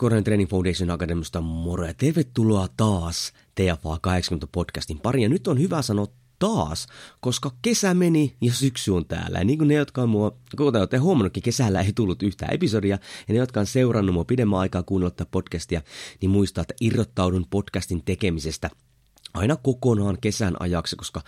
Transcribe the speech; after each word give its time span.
Korhonen 0.00 0.24
Training 0.24 0.50
Foundation 0.50 0.90
Academista 0.90 1.40
moro 1.40 1.86
ja 1.86 1.94
tervetuloa 1.94 2.68
taas 2.76 3.32
TFA 3.54 3.98
80 4.00 4.46
podcastin 4.52 5.00
pariin. 5.00 5.22
Ja 5.22 5.28
nyt 5.28 5.48
on 5.48 5.60
hyvä 5.60 5.82
sanoa 5.82 6.06
taas, 6.38 6.86
koska 7.20 7.50
kesä 7.62 7.94
meni 7.94 8.36
ja 8.40 8.52
syksy 8.52 8.90
on 8.90 9.06
täällä. 9.06 9.38
Ja 9.38 9.44
niin 9.44 9.58
kuin 9.58 9.68
ne, 9.68 9.74
jotka 9.74 10.02
on 10.02 10.08
mua, 10.08 10.36
kuten 10.56 10.80
olette 10.80 10.96
huomannutkin, 10.96 11.42
kesällä 11.42 11.80
ei 11.80 11.92
tullut 11.92 12.22
yhtään 12.22 12.54
episodia. 12.54 12.98
Ja 13.28 13.34
ne, 13.34 13.38
jotka 13.38 13.60
on 13.60 13.66
seurannut 13.66 14.14
mua 14.14 14.24
pidemmän 14.24 14.58
aikaa 14.58 14.82
kuunnella 14.82 15.26
podcastia, 15.30 15.82
niin 16.20 16.30
muistaa, 16.30 16.62
että 16.62 16.74
irrottaudun 16.80 17.46
podcastin 17.50 18.02
tekemisestä– 18.04 18.70
aina 19.34 19.56
kokonaan 19.56 20.18
kesän 20.20 20.56
ajaksi, 20.60 20.96
koska 20.96 21.20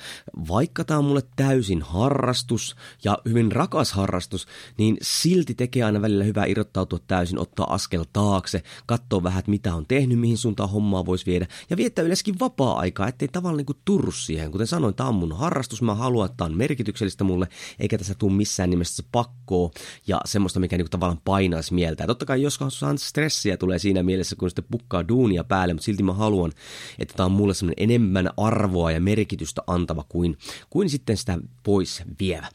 vaikka 0.49 0.85
tämä 0.85 0.99
on 0.99 1.05
mulle 1.05 1.23
täysin 1.37 1.83
harrastus 1.83 2.77
ja 3.05 3.19
hyvin 3.29 3.53
rakas 3.53 3.93
harrastus, 3.93 4.47
niin 4.79 4.97
silti 5.03 5.55
tekee 5.55 5.83
aina 5.83 6.03
välillä 6.03 6.25
hyvää 6.25 6.45
irrottautua 6.45 6.99
täysin, 7.07 7.39
ottaa 7.39 7.75
askel 7.75 8.05
taakse, 8.13 8.63
katsoa 8.87 9.23
vähän, 9.23 9.43
mitä 9.47 9.75
on 9.75 9.87
tehnyt, 9.87 10.19
mihin 10.19 10.39
suuntaan 10.39 10.71
hommaa 10.71 11.07
voisi 11.07 11.27
viedä 11.27 11.47
ja 11.71 11.77
viettää 11.77 12.05
yleensäkin 12.05 12.41
vapaa-aikaa, 12.41 13.09
ettei 13.09 13.29
tavallaan 13.29 13.65
niin 13.69 13.81
turru 13.85 14.13
siihen. 14.13 14.53
Kuten 14.53 14.67
sanoin, 14.67 14.95
tämä 14.95 15.09
on 15.09 15.15
mun 15.15 15.37
harrastus, 15.37 15.83
mä 15.83 15.95
haluan, 15.95 16.27
että 16.27 16.37
tämä 16.37 16.47
on 16.47 16.57
merkityksellistä 16.57 17.25
mulle, 17.25 17.49
eikä 17.81 17.99
tässä 17.99 18.15
tule 18.15 18.33
missään 18.33 18.71
nimessä 18.71 18.97
se 18.97 19.03
pakkoa 19.13 19.71
ja 20.07 20.21
semmoista, 20.25 20.61
mikä 20.61 20.77
niin 20.77 20.91
tavallaan 20.91 21.21
painaisi 21.25 21.75
mieltä. 21.75 22.03
Ja 22.03 22.07
totta 22.07 22.27
kai 22.27 22.43
joskus 22.43 22.81
stressiä 22.97 23.57
tulee 23.57 23.79
siinä 23.79 24.03
mielessä, 24.03 24.37
kun 24.37 24.51
sitten 24.51 24.65
pukkaa 24.71 25.09
duunia 25.09 25.45
päälle, 25.45 25.75
mutta 25.75 25.85
silti 25.85 26.03
mä 26.03 26.13
haluan, 26.13 26.53
että 26.99 27.15
tämä 27.17 27.25
on 27.25 27.33
mulle 27.33 27.55
semmoinen 27.55 27.83
enemmän 27.93 28.31
arvoa 28.37 28.91
ja 28.91 29.01
merkitystä 29.01 29.63
antava 29.67 30.05
kuin, 30.09 30.39
kuin 30.71 30.91
sitten 30.91 31.17
sitä 31.17 31.39
pois 31.63 32.03
vievä. 32.21 32.49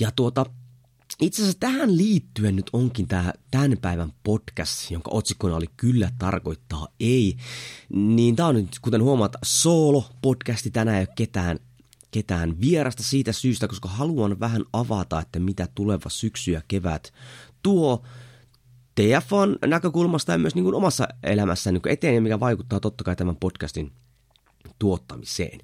Ja 0.00 0.10
tuota, 0.16 0.46
itse 1.20 1.42
asiassa 1.42 1.60
tähän 1.60 1.96
liittyen 1.96 2.56
nyt 2.56 2.70
onkin 2.72 3.08
tämä 3.08 3.32
tämän 3.50 3.78
päivän 3.80 4.12
podcast, 4.22 4.90
jonka 4.90 5.10
otsikkona 5.14 5.56
oli 5.56 5.66
Kyllä 5.76 6.10
tarkoittaa 6.18 6.88
ei. 7.00 7.36
Niin 7.88 8.36
tämä 8.36 8.48
on 8.48 8.54
nyt, 8.54 8.78
kuten 8.82 9.02
huomaat, 9.02 9.36
solo-podcasti. 9.44 10.70
Tänään 10.72 10.96
ei 10.96 11.02
ole 11.02 11.14
ketään, 11.16 11.58
ketään 12.10 12.60
vierasta 12.60 13.02
siitä 13.02 13.32
syystä, 13.32 13.68
koska 13.68 13.88
haluan 13.88 14.40
vähän 14.40 14.64
avata, 14.72 15.20
että 15.20 15.38
mitä 15.38 15.68
tuleva 15.74 16.10
syksy 16.10 16.50
ja 16.50 16.62
kevät 16.68 17.12
tuo 17.62 18.02
TFN 18.94 19.68
näkökulmasta 19.68 20.32
ja 20.32 20.38
myös 20.38 20.54
niin 20.54 20.64
kuin 20.64 20.74
omassa 20.74 21.08
elämässä 21.22 21.72
niin 21.72 21.82
kuin 21.82 21.92
eteen, 21.92 22.22
mikä 22.22 22.40
vaikuttaa 22.40 22.80
totta 22.80 23.04
kai 23.04 23.16
tämän 23.16 23.36
podcastin 23.36 23.92
tuottamiseen. 24.78 25.60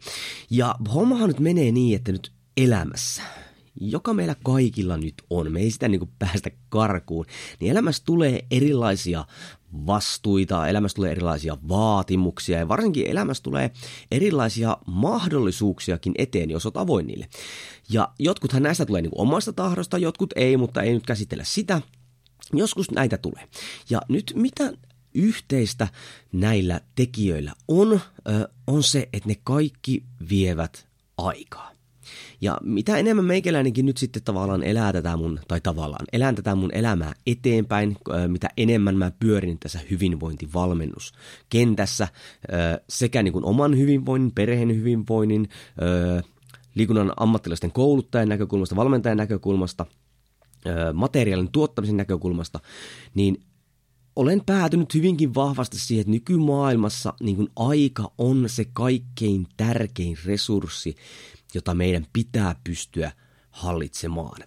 Ja 0.51 0.75
hommahan 0.95 1.29
nyt 1.29 1.41
menee 1.41 1.73
niin, 1.73 1.97
että 1.97 2.13
nyt 2.13 2.33
elämässä, 2.57 3.23
joka 3.81 4.15
meillä 4.15 4.37
kaikilla 4.45 4.97
nyt 4.97 5.15
on, 5.31 5.53
me 5.53 5.61
ei 5.61 5.71
sitä 5.71 5.89
niin 5.89 5.99
kuin 5.99 6.11
päästä 6.19 6.51
karkuun, 6.69 7.27
niin 7.61 7.71
elämässä 7.71 8.03
tulee 8.07 8.47
erilaisia 8.51 9.25
vastuita, 9.87 10.69
elämässä 10.69 10.97
tulee 10.97 11.11
erilaisia 11.11 11.57
vaatimuksia 11.69 12.59
ja 12.59 12.69
varsinkin 12.69 13.07
elämässä 13.07 13.43
tulee 13.43 13.71
erilaisia 14.11 14.77
mahdollisuuksiakin 14.87 16.13
eteen, 16.19 16.51
jos 16.51 16.67
olet 16.67 16.77
avoin 16.77 17.07
niille. 17.07 17.29
Ja 17.91 18.09
jotkuthan 18.19 18.63
näistä 18.63 18.87
tulee 18.87 19.03
niin 19.03 19.11
kuin 19.11 19.21
omasta 19.21 19.53
tahdosta, 19.53 19.99
jotkut 19.99 20.33
ei, 20.37 20.57
mutta 20.57 20.83
ei 20.83 20.95
nyt 20.95 21.07
käsitellä 21.07 21.45
sitä. 21.45 21.83
Joskus 22.53 22.91
näitä 22.91 23.19
tulee. 23.19 23.49
Ja 23.91 24.01
nyt 24.09 24.33
mitä 24.37 24.73
yhteistä 25.17 25.89
näillä 26.33 26.81
tekijöillä 26.95 27.53
on, 27.69 28.01
on 28.67 28.83
se, 28.83 29.09
että 29.13 29.29
ne 29.29 29.35
kaikki 29.45 30.03
vievät 30.31 30.87
aikaa. 31.19 31.77
Ja 32.41 32.59
mitä 32.63 32.97
enemmän 32.97 33.25
meikäläinenkin 33.25 33.87
nyt 33.87 33.97
sitten 33.97 34.23
tavallaan 34.23 34.63
elää 34.63 34.93
tätä 34.93 35.17
mun, 35.17 35.41
tai 35.49 35.61
tavallaan 35.61 36.07
elän 36.13 36.35
tätä 36.35 36.55
mun 36.55 36.75
elämää 36.75 37.13
eteenpäin, 37.27 37.97
mitä 38.29 38.49
enemmän 38.57 38.97
mä 38.97 39.13
pyörin 39.21 39.59
tässä 39.59 39.81
hyvinvointivalmennuskentässä 39.91 42.09
sekä 42.89 43.23
niin 43.23 43.33
kuin 43.33 43.45
oman 43.45 43.79
hyvinvoinnin, 43.79 44.33
perheen 44.35 44.77
hyvinvoinnin, 44.77 45.49
liikunnan 46.75 47.13
ammattilaisten 47.17 47.73
kouluttajan 47.73 48.29
näkökulmasta, 48.29 48.77
valmentajan 48.77 49.17
näkökulmasta, 49.17 49.87
materiaalin 50.95 51.53
tuottamisen 51.53 51.97
näkökulmasta, 51.97 52.61
niin 53.15 53.43
olen 54.17 54.43
päätynyt 54.47 54.95
hyvinkin 54.95 55.35
vahvasti 55.35 55.79
siihen, 55.79 56.01
että 56.01 56.11
nykymaailmassa 56.11 57.15
niin 57.21 57.37
kuin 57.37 57.49
aika 57.57 58.13
on 58.19 58.49
se 58.49 58.65
kaikkein 58.65 59.47
tärkein 59.57 60.19
resurssi, 60.25 60.97
jota 61.55 61.75
meidän 61.75 62.07
pitää 62.13 62.57
pystyä 62.65 63.13
hallitsemaan. 63.51 64.43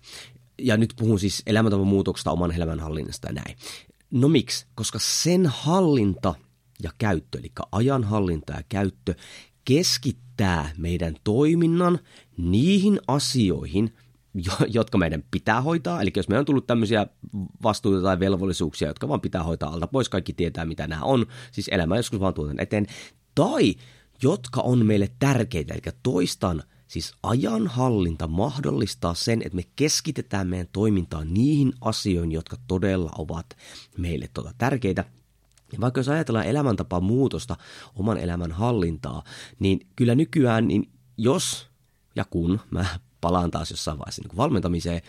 Ja 0.61 0.77
nyt 0.77 0.93
puhun 0.99 1.19
siis 1.19 1.43
elämäntavan 1.45 1.87
muutoksesta, 1.87 2.31
oman 2.31 2.51
elämän 2.51 2.79
hallinnasta 2.79 3.27
ja 3.27 3.33
näin. 3.33 3.57
No 4.11 4.29
miksi? 4.29 4.65
Koska 4.75 4.99
sen 5.01 5.45
hallinta 5.45 6.35
ja 6.83 6.91
käyttö, 6.97 7.39
eli 7.39 7.51
ajan 7.71 8.03
hallinta 8.03 8.53
ja 8.53 8.63
käyttö, 8.69 9.15
keskittää 9.65 10.71
meidän 10.77 11.15
toiminnan 11.23 11.99
niihin 12.37 12.99
asioihin, 13.07 13.93
jotka 14.67 14.97
meidän 14.97 15.23
pitää 15.31 15.61
hoitaa. 15.61 16.01
Eli 16.01 16.11
jos 16.15 16.27
meillä 16.27 16.39
on 16.39 16.45
tullut 16.45 16.67
tämmöisiä 16.67 17.07
vastuuta 17.63 18.01
tai 18.01 18.19
velvollisuuksia, 18.19 18.87
jotka 18.87 19.07
vaan 19.07 19.21
pitää 19.21 19.43
hoitaa 19.43 19.73
alta 19.73 19.87
pois, 19.87 20.09
kaikki 20.09 20.33
tietää 20.33 20.65
mitä 20.65 20.87
nämä 20.87 21.03
on, 21.03 21.25
siis 21.51 21.67
elämä 21.67 21.97
joskus 21.97 22.19
vaan 22.19 22.33
tuotan 22.33 22.59
eteen, 22.59 22.87
tai 23.35 23.75
jotka 24.23 24.61
on 24.61 24.85
meille 24.85 25.09
tärkeitä, 25.19 25.73
eli 25.73 25.81
toistan, 26.03 26.63
siis 26.87 27.13
ajanhallinta 27.23 28.27
mahdollistaa 28.27 29.13
sen, 29.13 29.41
että 29.41 29.55
me 29.55 29.63
keskitetään 29.75 30.47
meidän 30.47 30.67
toimintaa 30.71 31.25
niihin 31.25 31.73
asioihin, 31.81 32.31
jotka 32.31 32.57
todella 32.67 33.11
ovat 33.17 33.45
meille 33.97 34.29
tuota 34.33 34.53
tärkeitä, 34.57 35.05
ja 35.73 35.81
vaikka 35.81 35.99
jos 35.99 36.09
ajatellaan 36.09 36.45
elämäntapaa 36.45 36.99
muutosta, 36.99 37.55
oman 37.95 38.17
elämän 38.17 38.51
hallintaa, 38.51 39.23
niin 39.59 39.87
kyllä 39.95 40.15
nykyään, 40.15 40.67
niin 40.67 40.89
jos 41.17 41.69
ja 42.15 42.25
kun 42.29 42.59
mä 42.71 42.85
palaan 43.21 43.51
taas 43.51 43.71
jossain 43.71 43.97
vaiheessa 43.97 44.21
niin 44.21 44.37
valmentamiseen. 44.37 45.01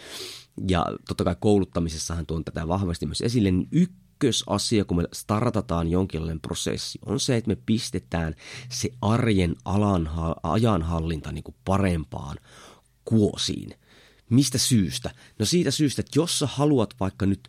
Ja 0.69 0.87
totta 1.09 1.25
kai 1.25 1.37
kouluttamisessahan 1.41 2.27
tuon 2.27 2.45
tätä 2.45 2.69
vahvasti 2.69 3.07
myös 3.07 3.21
esille, 3.21 3.51
niin 3.51 3.69
ykkösasia, 3.73 4.85
kun 4.85 4.97
me 4.97 5.05
startataan 5.13 5.89
jonkinlainen 5.89 6.41
prosessi, 6.41 6.99
on 7.07 7.21
se, 7.21 7.37
että 7.37 7.49
me 7.49 7.57
pistetään 7.67 8.35
se 8.69 8.91
arjen 9.03 9.57
alan, 9.65 10.11
ajanhallinta 10.43 11.33
niin 11.33 11.45
kuin 11.45 11.55
parempaan 11.65 12.37
kuosiin. 13.05 13.75
Mistä 14.31 14.59
syystä? 14.59 15.11
No 15.39 15.45
siitä 15.45 15.71
syystä, 15.71 16.01
että 16.01 16.19
jos 16.19 16.39
sä 16.39 16.47
haluat 16.47 16.95
vaikka 17.01 17.27
nyt 17.27 17.49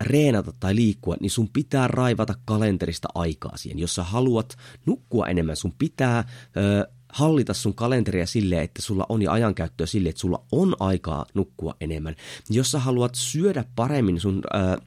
reenata 0.00 0.52
tai 0.60 0.74
liikkua, 0.74 1.16
niin 1.20 1.30
sun 1.30 1.48
pitää 1.48 1.88
raivata 1.88 2.34
kalenterista 2.44 3.08
aikaa 3.14 3.56
siihen. 3.56 3.78
Jos 3.78 3.94
sä 3.94 4.04
haluat 4.04 4.56
nukkua 4.86 5.26
enemmän, 5.26 5.56
sun 5.56 5.74
pitää 5.78 6.24
ö, 6.56 6.92
hallita 7.16 7.54
sun 7.54 7.74
kalenteria 7.74 8.26
silleen, 8.26 8.62
että 8.62 8.82
sulla 8.82 9.06
on 9.08 9.22
jo 9.22 9.30
ajankäyttöä 9.30 9.86
silleen, 9.86 10.10
että 10.10 10.20
sulla 10.20 10.42
on 10.52 10.76
aikaa 10.80 11.26
nukkua 11.34 11.74
enemmän. 11.80 12.16
Jos 12.50 12.70
sä 12.70 12.78
haluat 12.78 13.14
syödä 13.14 13.64
paremmin 13.76 14.20
sun... 14.20 14.42
Ää, 14.52 14.78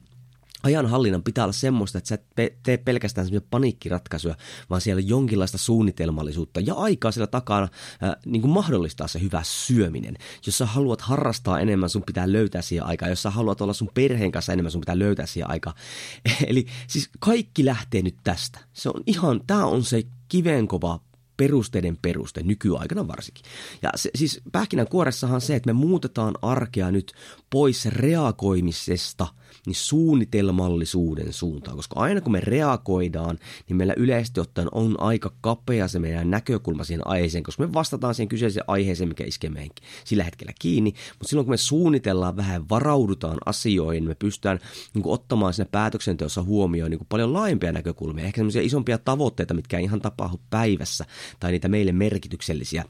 ajanhallinnan 0.62 1.22
pitää 1.22 1.44
olla 1.44 1.52
semmoista, 1.52 1.98
että 1.98 2.08
sä 2.08 2.14
et 2.14 2.52
tee 2.62 2.76
pelkästään 2.76 3.26
semmoisia 3.26 3.48
paniikkiratkaisuja, 3.50 4.36
vaan 4.70 4.80
siellä 4.80 5.00
on 5.00 5.08
jonkinlaista 5.08 5.58
suunnitelmallisuutta 5.58 6.60
ja 6.60 6.74
aikaa 6.74 7.12
siellä 7.12 7.26
takana 7.26 7.68
äh, 8.02 8.16
niin 8.26 8.42
kuin 8.42 8.52
mahdollistaa 8.52 9.08
se 9.08 9.20
hyvä 9.20 9.42
syöminen. 9.44 10.16
Jos 10.46 10.58
sä 10.58 10.66
haluat 10.66 11.00
harrastaa 11.00 11.60
enemmän, 11.60 11.88
sun 11.88 12.02
pitää 12.06 12.32
löytää 12.32 12.62
siihen 12.62 12.86
aikaa. 12.86 13.08
Jos 13.08 13.22
sä 13.22 13.30
haluat 13.30 13.60
olla 13.60 13.72
sun 13.72 13.90
perheen 13.94 14.32
kanssa 14.32 14.52
enemmän, 14.52 14.72
sun 14.72 14.80
pitää 14.80 14.98
löytää 14.98 15.26
siihen 15.26 15.50
aikaa. 15.50 15.74
Eli 16.46 16.66
siis 16.86 17.10
kaikki 17.18 17.64
lähtee 17.64 18.02
nyt 18.02 18.16
tästä. 18.24 18.58
Se 18.72 18.88
on 18.88 19.02
ihan, 19.06 19.40
tää 19.46 19.66
on 19.66 19.84
se 19.84 20.02
kivenkova 20.28 21.00
perusteiden 21.40 21.98
peruste, 22.02 22.42
nykyaikana 22.42 23.08
varsinkin. 23.08 23.44
Ja 23.82 23.90
se, 23.94 24.10
siis 24.14 24.40
pähkinän 24.52 24.88
kuoressahan 24.88 25.40
se, 25.40 25.56
että 25.56 25.68
me 25.68 25.72
muutetaan 25.72 26.34
arkea 26.42 26.90
nyt 26.90 27.12
pois 27.50 27.86
reagoimisesta 27.86 29.26
niin 29.66 29.76
suunnitelmallisuuden 29.76 31.32
suuntaan, 31.32 31.76
koska 31.76 32.00
aina 32.00 32.20
kun 32.20 32.32
me 32.32 32.40
reagoidaan, 32.40 33.38
niin 33.68 33.76
meillä 33.76 33.94
yleisesti 33.96 34.40
ottaen 34.40 34.68
on 34.72 35.00
aika 35.00 35.32
kapea 35.40 35.88
se 35.88 35.98
meidän 35.98 36.30
näkökulma 36.30 36.84
siihen 36.84 37.06
aiheeseen, 37.06 37.44
koska 37.44 37.66
me 37.66 37.72
vastataan 37.72 38.14
siihen 38.14 38.28
kyseiseen 38.28 38.64
aiheeseen, 38.66 39.08
mikä 39.08 39.24
iskee 39.24 39.50
meidän 39.50 39.70
sillä 40.04 40.24
hetkellä 40.24 40.52
kiinni, 40.60 40.94
mutta 41.08 41.28
silloin 41.28 41.46
kun 41.46 41.52
me 41.52 41.56
suunnitellaan 41.56 42.36
vähän, 42.36 42.68
varaudutaan 42.68 43.38
asioihin, 43.46 44.04
me 44.04 44.14
pystytään 44.14 44.58
niin 44.94 45.02
kuin, 45.02 45.12
ottamaan 45.12 45.54
siinä 45.54 45.68
päätöksenteossa 45.72 46.42
huomioon 46.42 46.90
niin 46.90 46.98
kuin, 46.98 47.08
paljon 47.08 47.32
laajempia 47.32 47.72
näkökulmia, 47.72 48.24
ehkä 48.24 48.38
sellaisia 48.38 48.62
isompia 48.62 48.98
tavoitteita, 48.98 49.54
mitkä 49.54 49.78
ei 49.78 49.84
ihan 49.84 50.00
tapahdu 50.00 50.40
päivässä, 50.50 51.04
tai 51.40 51.50
niitä 51.50 51.68
meille 51.68 51.92
merkityksellisiä 51.92 52.84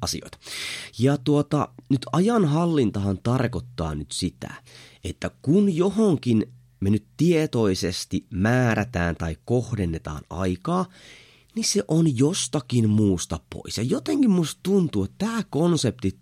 asioita. 0.00 0.38
Ja 0.98 1.16
tuota, 1.16 1.68
nyt 1.88 2.06
ajanhallintahan 2.12 3.18
tarkoittaa 3.22 3.94
nyt 3.94 4.12
sitä, 4.12 4.54
että 5.04 5.30
kun 5.42 5.76
johonkin 5.76 6.52
me 6.80 6.90
nyt 6.90 7.06
tietoisesti 7.16 8.26
määrätään 8.30 9.16
tai 9.16 9.36
kohdennetaan 9.44 10.22
aikaa, 10.30 10.86
niin 11.54 11.64
se 11.64 11.84
on 11.88 12.18
jostakin 12.18 12.90
muusta 12.90 13.40
pois. 13.50 13.78
Ja 13.78 13.84
jotenkin 13.84 14.30
musta 14.30 14.60
tuntuu, 14.62 15.04
että 15.04 15.26
tämä 15.26 15.42
konsepti 15.50 16.18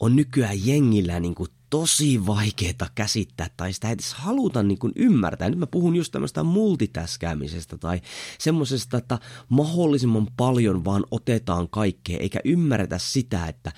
on 0.00 0.16
nykyään 0.16 0.66
jengillä 0.66 1.20
niin 1.20 1.34
kuin 1.34 1.50
tosi 1.72 2.26
vaikeaa 2.26 2.88
käsittää 2.94 3.50
tai 3.56 3.72
sitä 3.72 3.88
ei 3.88 3.92
edes 3.92 4.14
haluta 4.14 4.62
niin 4.62 4.78
kuin 4.78 4.92
ymmärtää. 4.96 5.50
Nyt 5.50 5.58
mä 5.58 5.66
puhun 5.66 5.96
just 5.96 6.12
tämmöistä 6.12 6.42
multitaskäämisestä 6.42 7.78
tai 7.78 8.00
semmoisesta, 8.38 8.98
että 8.98 9.18
mahdollisimman 9.48 10.26
paljon 10.36 10.84
vaan 10.84 11.04
otetaan 11.10 11.68
kaikkea 11.68 12.18
eikä 12.18 12.40
ymmärretä 12.44 12.98
sitä, 12.98 13.46
että, 13.46 13.72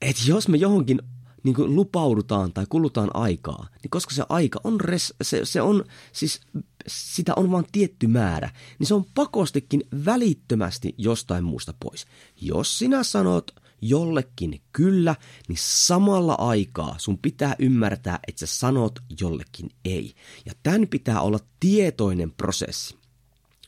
että 0.00 0.22
jos 0.26 0.48
me 0.48 0.56
johonkin 0.56 1.02
niin 1.42 1.54
kuin 1.54 1.74
lupaudutaan 1.74 2.52
tai 2.52 2.66
kulutaan 2.68 3.10
aikaa, 3.14 3.68
niin 3.82 3.90
koska 3.90 4.14
se 4.14 4.24
aika 4.28 4.60
on, 4.64 4.80
res, 4.80 5.14
se, 5.22 5.44
se 5.44 5.62
on 5.62 5.84
siis, 6.12 6.40
sitä 6.86 7.32
on 7.36 7.50
vain 7.50 7.64
tietty 7.72 8.06
määrä, 8.06 8.50
niin 8.78 8.86
se 8.86 8.94
on 8.94 9.04
pakostikin 9.14 9.84
välittömästi 10.04 10.94
jostain 10.98 11.44
muusta 11.44 11.74
pois. 11.80 12.06
Jos 12.40 12.78
sinä 12.78 13.02
sanot 13.02 13.65
jollekin 13.88 14.60
kyllä, 14.72 15.14
niin 15.48 15.58
samalla 15.60 16.34
aikaa 16.34 16.94
sun 16.98 17.18
pitää 17.18 17.56
ymmärtää, 17.58 18.18
että 18.28 18.46
sä 18.46 18.58
sanot 18.58 18.98
jollekin 19.20 19.70
ei. 19.84 20.14
Ja 20.46 20.52
tämän 20.62 20.88
pitää 20.88 21.20
olla 21.20 21.38
tietoinen 21.60 22.30
prosessi. 22.30 22.96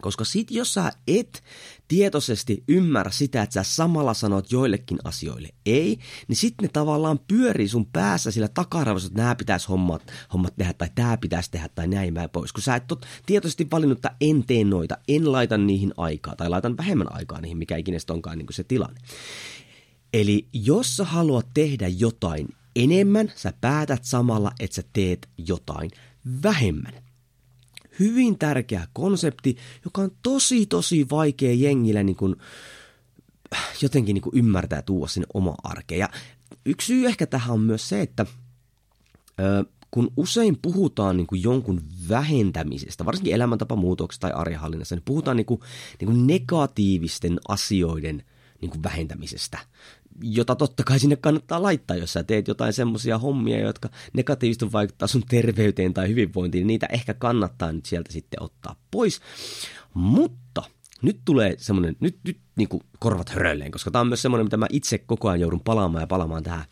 Koska 0.03 0.25
sit 0.25 0.51
jos 0.51 0.75
sä 0.75 0.93
et 1.07 1.45
tietoisesti 1.89 2.65
ymmärrä 2.69 3.11
sitä, 3.11 3.43
että 3.43 3.55
sä 3.55 3.63
samalla 3.63 4.15
sanot 4.15 4.53
joillekin 4.53 4.99
asioille 5.05 5.49
ei, 5.67 5.99
niin 6.29 6.37
sitten 6.37 6.65
ne 6.65 6.69
tavallaan 6.73 7.19
pyörii 7.29 7.69
sun 7.69 7.87
päässä 7.87 8.31
sillä 8.31 8.49
takaravossa, 8.49 9.07
että 9.07 9.23
nämä 9.23 9.35
pitäisi 9.35 9.69
hommat, 9.69 10.13
hommat 10.33 10.57
tehdä 10.57 10.73
tai 10.73 10.91
tämä 10.95 11.17
pitäisi 11.17 11.51
tehdä 11.51 11.69
tai 11.69 11.87
näin 11.87 12.15
mä 12.15 12.29
pois. 12.29 12.53
Kun 12.53 12.63
sä 12.63 12.77
et 12.77 12.93
ole 12.93 13.01
tietoisesti 13.27 13.67
valinnut, 13.71 13.99
että 13.99 14.17
en 14.21 14.45
tee 14.47 14.65
noita, 14.65 14.99
en 15.09 15.33
laita 15.33 15.59
niihin 15.59 15.93
aikaa 15.97 16.37
tai 16.37 16.49
laitan 16.49 16.77
vähemmän 16.77 17.15
aikaa 17.15 17.41
niihin, 17.41 17.59
mikä 17.59 17.77
ikinä 17.77 17.99
onkaan 18.11 18.39
niin 18.39 18.47
se 18.51 18.65
tilanne. 18.65 19.01
Eli 20.13 20.49
jos 20.53 20.97
sä 20.97 21.05
haluat 21.05 21.47
tehdä 21.55 21.89
jotain 21.89 22.49
enemmän, 22.77 23.33
sä 23.37 23.53
päätät 23.61 24.05
samalla, 24.05 24.53
että 24.61 24.77
sä 24.77 24.83
teet 24.93 25.29
jotain 25.39 25.91
vähemmän. 26.43 26.93
Hyvin 27.99 28.39
tärkeä 28.39 28.87
konsepti, 28.93 29.57
joka 29.85 30.03
on 30.03 30.11
tosi 30.23 30.67
tosi 30.67 31.07
vaikea 31.11 31.55
jengillä 31.55 32.03
niin 32.03 32.17
kuin, 32.17 32.37
jotenkin 33.83 34.15
niin 34.15 34.23
kuin 34.23 34.39
ymmärtää 34.39 34.83
tuoda 34.83 35.09
sinne 35.09 35.27
oma 35.35 35.55
arkeen. 35.65 35.99
Ja 35.99 36.09
yksi 36.67 36.87
syy 36.87 37.07
ehkä 37.07 37.27
tähän 37.27 37.51
on 37.51 37.61
myös 37.61 37.89
se, 37.89 38.01
että 38.01 38.27
ö, 39.41 39.65
kun 39.91 40.13
usein 40.17 40.59
puhutaan 40.63 41.17
niin 41.17 41.27
kuin 41.27 41.43
jonkun 41.43 41.81
vähentämisestä, 42.09 43.05
varsinkin 43.05 43.35
elämäntapamuutoksesta 43.35 44.29
tai 44.29 44.41
arjenhallinnassa, 44.41 44.95
niin 44.95 45.03
puhutaan 45.05 45.37
niin 45.37 45.47
kuin, 45.47 45.61
niin 46.01 46.07
kuin 46.07 46.27
negatiivisten 46.27 47.39
asioiden 47.49 48.25
niin 48.61 48.83
vähentämisestä 48.83 49.59
jota 50.23 50.55
totta 50.57 50.85
kai 50.85 50.99
sinne 50.99 51.17
kannattaa 51.17 51.63
laittaa, 51.63 51.97
jos 51.97 52.13
sä 52.13 52.25
teet 52.25 52.49
jotain 52.49 52.73
semmoisia 52.73 53.19
hommia, 53.19 53.61
jotka 53.61 53.89
negatiivisesti 54.13 54.73
vaikuttaa 54.73 55.09
sun 55.09 55.23
terveyteen 55.29 55.95
tai 55.95 56.09
hyvinvointiin, 56.09 56.61
niin 56.61 56.67
niitä 56.67 56.87
ehkä 56.93 57.15
kannattaa 57.15 57.73
nyt 57.73 57.87
sieltä 57.87 58.13
sitten 58.13 58.43
ottaa 58.43 58.77
pois. 58.91 59.21
Mutta 59.95 60.63
nyt 61.03 61.21
tulee 61.25 61.55
semmoinen, 61.59 61.97
nyt, 62.01 62.19
nyt 62.25 62.39
niin 62.57 62.69
kuin 62.69 62.83
korvat 62.99 63.29
hörölleen, 63.29 63.73
koska 63.73 63.91
tämä 63.91 64.01
on 64.01 64.09
myös 64.09 64.23
semmoinen, 64.23 64.47
mitä 64.47 64.57
mä 64.57 64.67
itse 64.71 64.99
koko 64.99 65.29
ajan 65.29 65.41
joudun 65.41 65.61
palaamaan 65.61 66.03
ja 66.03 66.07
palaamaan 66.07 66.43
tähän. 66.43 66.65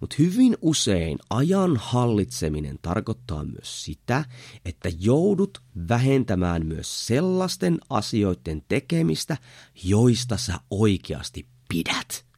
Mutta 0.00 0.16
hyvin 0.18 0.56
usein 0.60 1.18
ajan 1.30 1.76
hallitseminen 1.76 2.78
tarkoittaa 2.82 3.44
myös 3.44 3.84
sitä, 3.84 4.24
että 4.64 4.88
joudut 4.98 5.62
vähentämään 5.88 6.66
myös 6.66 7.06
sellaisten 7.06 7.78
asioiden 7.90 8.62
tekemistä, 8.68 9.36
joista 9.84 10.36
sä 10.36 10.54
oikeasti 10.70 11.46
pidät. 11.68 12.33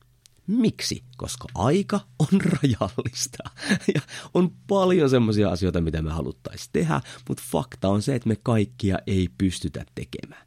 Miksi? 0.47 1.03
Koska 1.17 1.49
aika 1.55 2.01
on 2.19 2.41
rajallista 2.41 3.51
ja 3.95 4.01
on 4.35 4.51
paljon 4.67 5.11
semmoisia 5.11 5.51
asioita, 5.51 5.81
mitä 5.81 6.03
me 6.03 6.11
haluttaisiin 6.11 6.71
tehdä, 6.73 7.01
mutta 7.29 7.43
fakta 7.47 7.89
on 7.89 8.03
se, 8.03 8.15
että 8.15 8.29
me 8.29 8.37
kaikkia 8.43 8.99
ei 9.07 9.29
pystytä 9.39 9.85
tekemään. 9.95 10.47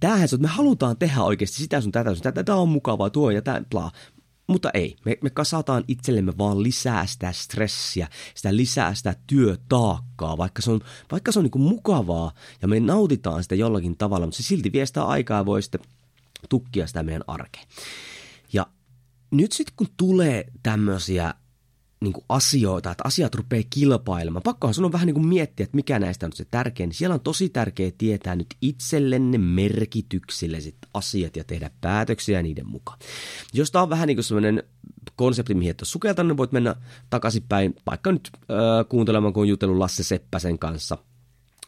Tämähän 0.00 0.28
se, 0.28 0.36
että 0.36 0.48
me 0.48 0.52
halutaan 0.52 0.96
tehdä 0.96 1.22
oikeasti 1.22 1.56
sitä 1.56 1.80
sun 1.80 1.92
tätä 1.92 2.14
sun 2.14 2.22
tätä, 2.22 2.44
tämä 2.44 2.58
on 2.58 2.68
mukavaa, 2.68 3.10
tuo 3.10 3.30
ja 3.30 3.42
tämä, 3.42 3.62
bla. 3.70 3.90
Mutta 4.46 4.70
ei, 4.74 4.96
me, 5.04 5.18
me 5.22 5.30
kasataan 5.30 5.84
itsellemme 5.88 6.32
vaan 6.38 6.62
lisää 6.62 7.06
sitä 7.06 7.32
stressiä, 7.32 8.08
sitä 8.34 8.56
lisää 8.56 8.94
sitä 8.94 9.16
työtaakkaa, 9.26 10.38
vaikka 10.38 10.62
se 10.62 10.70
on, 10.70 10.80
vaikka 11.10 11.32
se 11.32 11.38
on 11.38 11.44
niin 11.44 11.62
mukavaa 11.62 12.32
ja 12.62 12.68
me 12.68 12.80
nautitaan 12.80 13.42
sitä 13.42 13.54
jollakin 13.54 13.96
tavalla, 13.96 14.26
mutta 14.26 14.36
se 14.36 14.42
silti 14.42 14.72
vie 14.72 14.86
sitä 14.86 15.04
aikaa 15.04 15.38
ja 15.38 15.46
voi 15.46 15.62
sitten 15.62 15.80
tukkia 16.48 16.86
sitä 16.86 17.02
meidän 17.02 17.24
arkeen. 17.26 17.66
Nyt 19.36 19.52
sitten 19.52 19.74
kun 19.76 19.86
tulee 19.96 20.46
tämmöisiä 20.62 21.34
niin 22.00 22.12
asioita, 22.28 22.90
että 22.90 23.04
asiat 23.06 23.34
rupeaa 23.34 23.62
kilpailemaan. 23.70 24.42
Pakkohan 24.42 24.74
sun 24.74 24.84
on 24.84 24.92
vähän 24.92 25.06
niin 25.06 25.14
kuin 25.14 25.26
miettiä, 25.26 25.64
että 25.64 25.76
mikä 25.76 25.98
näistä 25.98 26.26
on 26.26 26.32
se 26.32 26.44
tärkein. 26.50 26.92
Siellä 26.92 27.14
on 27.14 27.20
tosi 27.20 27.48
tärkeää 27.48 27.90
tietää 27.98 28.36
nyt 28.36 28.46
itsellenne 28.60 29.38
merkitykselliset 29.38 30.74
asiat 30.94 31.36
ja 31.36 31.44
tehdä 31.44 31.70
päätöksiä 31.80 32.42
niiden 32.42 32.68
mukaan. 32.68 32.98
Jos 33.52 33.70
tämä 33.70 33.82
on 33.82 33.90
vähän 33.90 34.06
niin 34.06 34.16
kuin 34.16 34.24
semmoinen 34.24 34.62
konsepti, 35.16 35.54
mihin 35.54 35.70
et 35.70 35.80
ole 35.80 35.86
sukeltanut, 35.86 36.28
niin 36.28 36.36
voit 36.36 36.52
mennä 36.52 36.74
takaisinpäin, 37.10 37.74
vaikka 37.86 38.12
nyt 38.12 38.30
äh, 38.34 38.88
kuuntelemaan, 38.88 39.32
kun 39.32 39.40
on 39.40 39.48
jutellut 39.48 39.78
Lasse 39.78 40.02
Seppäsen 40.02 40.58
kanssa– 40.58 40.98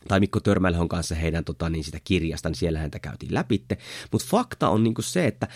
tai 0.08 0.20
Mikko 0.20 0.40
Törmälehon 0.40 0.88
kanssa 0.88 1.14
heidän 1.14 1.44
tota, 1.44 1.70
niin 1.70 1.84
sitä 1.84 1.98
kirjasta, 2.04 2.48
niin 2.48 2.56
siellä 2.56 2.78
häntä 2.78 2.98
käytiin 2.98 3.34
läpitte. 3.34 3.78
Mutta 4.12 4.26
fakta 4.30 4.68
on 4.68 4.84
niinku 4.84 5.02
se, 5.02 5.26
että 5.26 5.48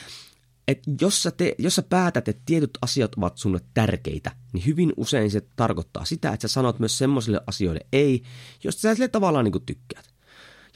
että 0.69 0.91
jos 1.01 1.23
sä, 1.23 1.31
te, 1.31 1.55
jos 1.59 1.75
sä 1.75 1.83
päätät, 1.83 2.29
että 2.29 2.43
tietyt 2.47 2.79
asiat 2.83 3.15
ovat 3.15 3.39
sulle 3.39 3.61
tärkeitä, 3.75 4.33
niin 4.53 4.67
hyvin 4.67 4.93
usein 4.97 5.31
se 5.31 5.43
tarkoittaa 5.57 6.05
sitä, 6.05 6.33
että 6.33 6.49
sä 6.49 6.53
sanot 6.53 6.79
myös 6.79 6.99
semmoisille 6.99 7.41
asioille 7.47 7.81
ei, 7.93 8.23
jos 8.65 8.81
sä 8.81 8.95
sille 8.95 9.09
tavallaan 9.09 9.45
niin 9.45 9.67
tykkäät. 9.67 10.13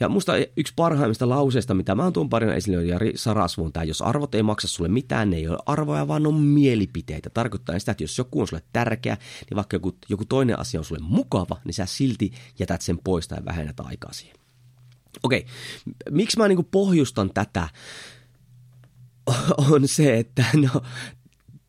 Ja 0.01 0.09
musta 0.09 0.33
yksi 0.57 0.73
parhaimmista 0.77 1.29
lauseista, 1.29 1.75
mitä 1.75 1.95
mä 1.95 2.03
oon 2.03 2.13
tuon 2.13 2.29
paljon 2.29 2.53
esille, 2.53 2.79
on 2.79 2.89
Jari 2.89 3.13
Sarasvuon 3.17 3.73
tämä, 3.73 3.85
jos 3.85 4.03
arvot 4.03 4.35
ei 4.35 4.43
maksa 4.43 4.69
sulle 4.69 4.89
mitään, 4.89 5.31
ne 5.31 5.37
ei 5.37 5.49
ole 5.49 5.59
arvoja, 5.67 6.09
vaan 6.09 6.27
on 6.27 6.35
mielipiteitä. 6.35 7.31
Tarkoittaa 7.31 7.79
sitä, 7.79 7.93
että 7.93 8.05
jos 8.05 8.19
joku 8.19 8.41
on 8.41 8.47
sulle 8.47 8.63
tärkeä, 8.73 9.17
niin 9.51 9.57
vaikka 9.57 9.77
joku, 9.77 9.97
joku 10.09 10.25
toinen 10.25 10.59
asia 10.59 10.81
on 10.81 10.85
sulle 10.85 11.01
mukava, 11.05 11.61
niin 11.65 11.75
sä 11.75 11.87
silti 11.87 12.33
jätät 12.59 12.83
sen 12.83 12.99
pois 13.05 13.29
tai 13.29 13.45
vähennät 13.45 13.81
aikaa 13.81 14.13
siihen. 14.13 14.37
Okei, 15.23 15.47
miksi 16.11 16.39
mä 16.39 16.49
niin 16.49 16.69
pohjustan 16.71 17.31
tätä? 17.35 17.69
on 19.73 19.89
se, 19.89 20.19
että 20.19 20.45
no, 20.55 20.83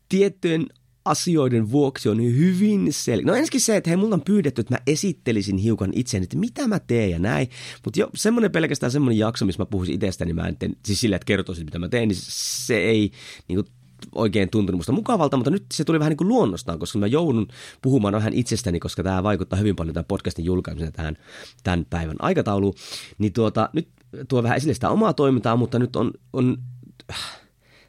tiettyjen 0.08 0.66
asioiden 1.04 1.70
vuoksi 1.70 2.08
on 2.08 2.22
hyvin 2.22 2.92
sel... 2.92 3.20
No 3.24 3.32
ensinnäkin 3.32 3.60
se, 3.60 3.76
että 3.76 3.90
hei, 3.90 3.96
mulla 3.96 4.14
on 4.14 4.22
pyydetty, 4.22 4.60
että 4.60 4.74
mä 4.74 4.78
esittelisin 4.86 5.56
hiukan 5.56 5.90
itseäni, 5.94 6.24
että 6.24 6.36
mitä 6.38 6.68
mä 6.68 6.78
teen 6.78 7.10
ja 7.10 7.18
näin. 7.18 7.48
Mutta 7.84 8.00
jo 8.00 8.10
semmoinen 8.14 8.52
pelkästään 8.52 8.92
semmoinen 8.92 9.18
jakso, 9.18 9.46
missä 9.46 9.62
mä 9.62 9.66
puhuisin 9.66 9.94
itsestäni, 9.94 10.32
mä 10.32 10.48
en 10.48 10.56
teen, 10.56 10.76
siis 10.84 11.00
sillä, 11.00 11.16
että 11.16 11.26
kertoisin, 11.26 11.64
mitä 11.64 11.78
mä 11.78 11.88
teen, 11.88 12.08
niin 12.08 12.18
se 12.22 12.76
ei 12.76 13.10
niin 13.48 13.56
kuin, 13.56 13.66
oikein 14.14 14.50
tuntunut 14.50 14.78
musta 14.78 14.92
mukavalta, 14.92 15.36
mutta 15.36 15.50
nyt 15.50 15.64
se 15.74 15.84
tuli 15.84 15.98
vähän 15.98 16.10
niin 16.10 16.16
kuin 16.16 16.28
luonnostaan, 16.28 16.78
koska 16.78 16.98
mä 16.98 17.06
joudun 17.06 17.48
puhumaan 17.82 18.14
vähän 18.14 18.32
itsestäni, 18.32 18.80
koska 18.80 19.02
tämä 19.02 19.22
vaikuttaa 19.22 19.58
hyvin 19.58 19.76
paljon 19.76 19.94
tämän 19.94 20.04
podcastin 20.08 20.44
julkaisemisen 20.44 20.92
tähän 20.92 21.16
tämän 21.64 21.86
päivän 21.90 22.16
aikatauluun. 22.18 22.74
Niin 23.18 23.32
tuota, 23.32 23.70
nyt 23.72 23.88
tuo 24.28 24.42
vähän 24.42 24.56
esille 24.56 24.74
sitä 24.74 24.90
omaa 24.90 25.12
toimintaa, 25.12 25.56
mutta 25.56 25.78
nyt 25.78 25.96
on, 25.96 26.10
on 26.32 26.58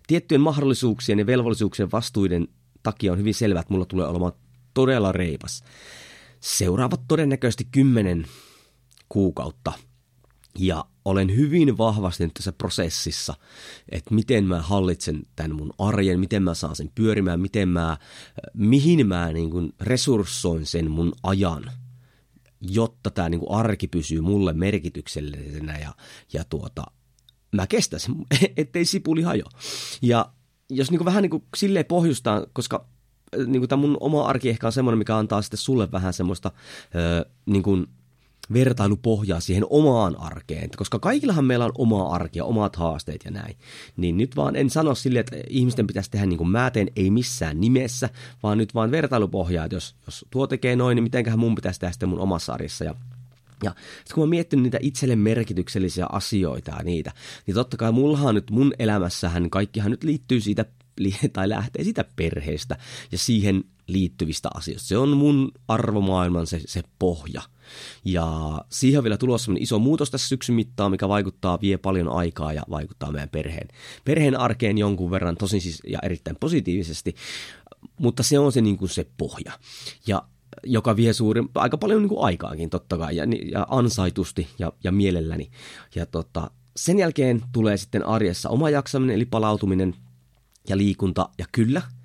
tiettyjen 0.10 0.42
mahdollisuuksien 0.42 1.20
ja 1.20 1.26
velvollisuuksien 1.26 1.92
vastuiden 1.92 2.48
takia 2.84 3.12
on 3.12 3.18
hyvin 3.18 3.34
selvää, 3.34 3.62
että 3.62 3.74
mulla 3.74 3.86
tulee 3.86 4.08
olemaan 4.08 4.34
todella 4.74 5.12
reipas. 5.12 5.64
Seuraavat 6.40 7.02
todennäköisesti 7.08 7.68
kymmenen 7.72 8.26
kuukautta 9.10 9.74
Ja 10.58 10.86
olen 11.06 11.36
hyvin 11.36 11.78
vahvasti 11.78 12.24
nyt 12.24 12.34
tässä 12.34 12.52
prosessissa, 12.52 13.34
että 13.90 14.16
miten 14.16 14.46
mä 14.46 14.62
hallitsen 14.62 15.22
tämän 15.36 15.56
mun 15.56 15.74
arjen, 15.78 16.20
miten 16.20 16.44
mä 16.44 16.54
saan 16.54 16.76
sen 16.76 16.92
pyörimään, 16.96 17.40
miten 17.40 17.70
mä, 17.70 17.98
mihin 18.54 19.08
mä 19.08 19.34
niin 19.34 19.50
kuin 19.50 19.74
resurssoin 19.82 20.66
sen 20.66 20.92
mun 20.92 21.14
ajan, 21.24 21.72
jotta 22.62 23.12
tämä 23.12 23.30
niin 23.30 23.40
kuin 23.40 23.52
arki 23.52 23.88
pysyy 23.88 24.22
mulle 24.22 24.54
merkityksellisenä 24.54 25.78
ja, 25.78 25.94
ja 26.34 26.44
tuota, 26.44 26.84
mä 27.52 27.68
kestäisin, 27.68 28.16
ettei 28.58 28.86
sipuli 28.86 29.22
hajo. 29.22 29.46
Ja 30.02 30.26
jos 30.70 30.92
niin 30.92 31.00
kuin 31.00 31.06
vähän 31.06 31.22
niin 31.22 31.30
kuin 31.30 31.44
silleen 31.58 31.86
pohjustaa, 31.86 32.46
koska 32.54 32.86
niin 33.38 33.62
kuin 33.62 33.70
tämä 33.70 33.82
mun 33.82 33.98
oma 34.00 34.26
arki 34.26 34.50
ehkä 34.50 34.68
on 34.68 34.74
semmoinen, 34.74 34.98
mikä 34.98 35.18
antaa 35.18 35.42
sitten 35.42 35.58
sulle 35.58 35.92
vähän 35.92 36.14
semmoista 36.14 36.52
öö, 36.96 37.26
niin 37.46 37.64
kuin 37.64 37.88
vertailupohjaa 38.54 39.40
siihen 39.40 39.66
omaan 39.70 40.20
arkeen, 40.20 40.70
koska 40.78 41.00
kaikillahan 41.00 41.46
meillä 41.46 41.66
on 41.66 41.72
oma 41.78 42.08
arki 42.08 42.40
ja 42.40 42.46
omat 42.46 42.76
haasteet 42.76 43.26
ja 43.26 43.32
näin. 43.32 43.56
Niin 43.98 44.18
nyt 44.18 44.36
vaan 44.36 44.56
en 44.56 44.70
sano 44.70 44.96
silleen, 44.96 45.20
että 45.20 45.38
ihmisten 45.50 45.88
pitäisi 45.88 46.12
tehdä 46.12 46.26
niin 46.26 46.38
kuin 46.38 46.50
mä 46.50 46.72
teen, 46.72 46.88
ei 46.96 47.12
missään 47.12 47.62
nimessä, 47.62 48.10
vaan 48.44 48.58
nyt 48.58 48.74
vaan 48.74 48.92
vertailupohjaa, 48.92 49.66
että 49.66 49.76
jos, 49.76 49.96
jos 50.06 50.26
tuo 50.30 50.48
tekee 50.48 50.76
noin, 50.76 50.96
niin 50.96 51.04
mitenköhän 51.04 51.40
mun 51.40 51.56
pitäisi 51.56 51.80
tehdä 51.80 51.92
sitten 51.92 52.10
mun 52.10 52.20
omassa 52.20 52.54
arjessa 52.54 52.86
ja 52.86 52.96
ja 53.64 53.72
sitten 53.72 54.16
kun 54.16 54.24
mä 54.24 54.30
miettinyt 54.30 54.64
niitä 54.64 54.78
itselle 54.82 55.16
merkityksellisiä 55.16 56.06
asioita 56.12 56.72
ja 56.72 56.84
niitä, 56.84 57.12
niin 57.48 57.56
totta 57.56 57.78
kai 57.78 57.92
mullahan 57.92 58.36
nyt 58.36 58.52
mun 58.52 58.74
elämässähän 58.80 59.50
kaikkihan 59.50 59.92
nyt 59.92 60.04
liittyy 60.04 60.42
siitä 60.42 60.66
tai 61.34 61.50
lähtee 61.50 61.84
sitä 61.84 62.06
perheestä 62.16 62.78
ja 63.12 63.18
siihen 63.18 63.64
liittyvistä 63.88 64.50
asioista. 64.54 64.88
Se 64.88 64.98
on 64.98 65.18
mun 65.18 65.52
arvomaailman 65.68 66.48
se, 66.48 66.62
se 66.66 66.84
pohja. 67.00 67.42
Ja 68.06 68.60
siihen 68.70 68.98
on 68.98 69.04
vielä 69.04 69.18
tulossa 69.18 69.52
iso 69.60 69.80
muutos 69.80 70.12
tässä 70.12 70.28
syksyn 70.28 70.56
mittaan, 70.56 70.92
mikä 70.92 71.08
vaikuttaa, 71.08 71.62
vie 71.62 71.78
paljon 71.78 72.10
aikaa 72.10 72.54
ja 72.54 72.64
vaikuttaa 72.70 73.12
meidän 73.12 73.30
perheen, 73.30 73.68
perheen 74.06 74.40
arkeen 74.40 74.78
jonkun 74.78 75.12
verran, 75.12 75.38
tosin 75.38 75.62
siis 75.62 75.82
ja 75.88 76.00
erittäin 76.04 76.38
positiivisesti, 76.40 77.16
mutta 78.00 78.24
se 78.24 78.40
on 78.40 78.52
se, 78.52 78.62
niin 78.62 78.78
kuin 78.78 78.90
se 78.90 79.08
pohja. 79.18 79.52
Ja 80.08 80.24
joka 80.64 80.96
vie 80.96 81.14
suurin, 81.14 81.50
aika 81.56 81.78
paljon 81.78 82.02
niin 82.02 82.10
kuin 82.10 82.24
aikaakin 82.24 82.70
totta 82.70 82.98
kai, 82.98 83.16
ja, 83.16 83.24
ja 83.52 83.68
ansaitusti 83.70 84.48
ja, 84.60 84.74
ja 84.84 84.92
mielelläni. 84.92 85.52
Ja 85.96 86.06
tota, 86.06 86.52
sen 86.76 87.00
jälkeen 87.00 87.42
tulee 87.52 87.78
sitten 87.78 88.06
arjessa 88.06 88.50
oma 88.50 88.70
jaksaminen, 88.70 89.16
eli 89.16 89.26
palautuminen 89.26 89.96
ja 90.70 90.78
liikunta, 90.78 91.30
ja 91.38 91.46
kyllä– 91.52 91.82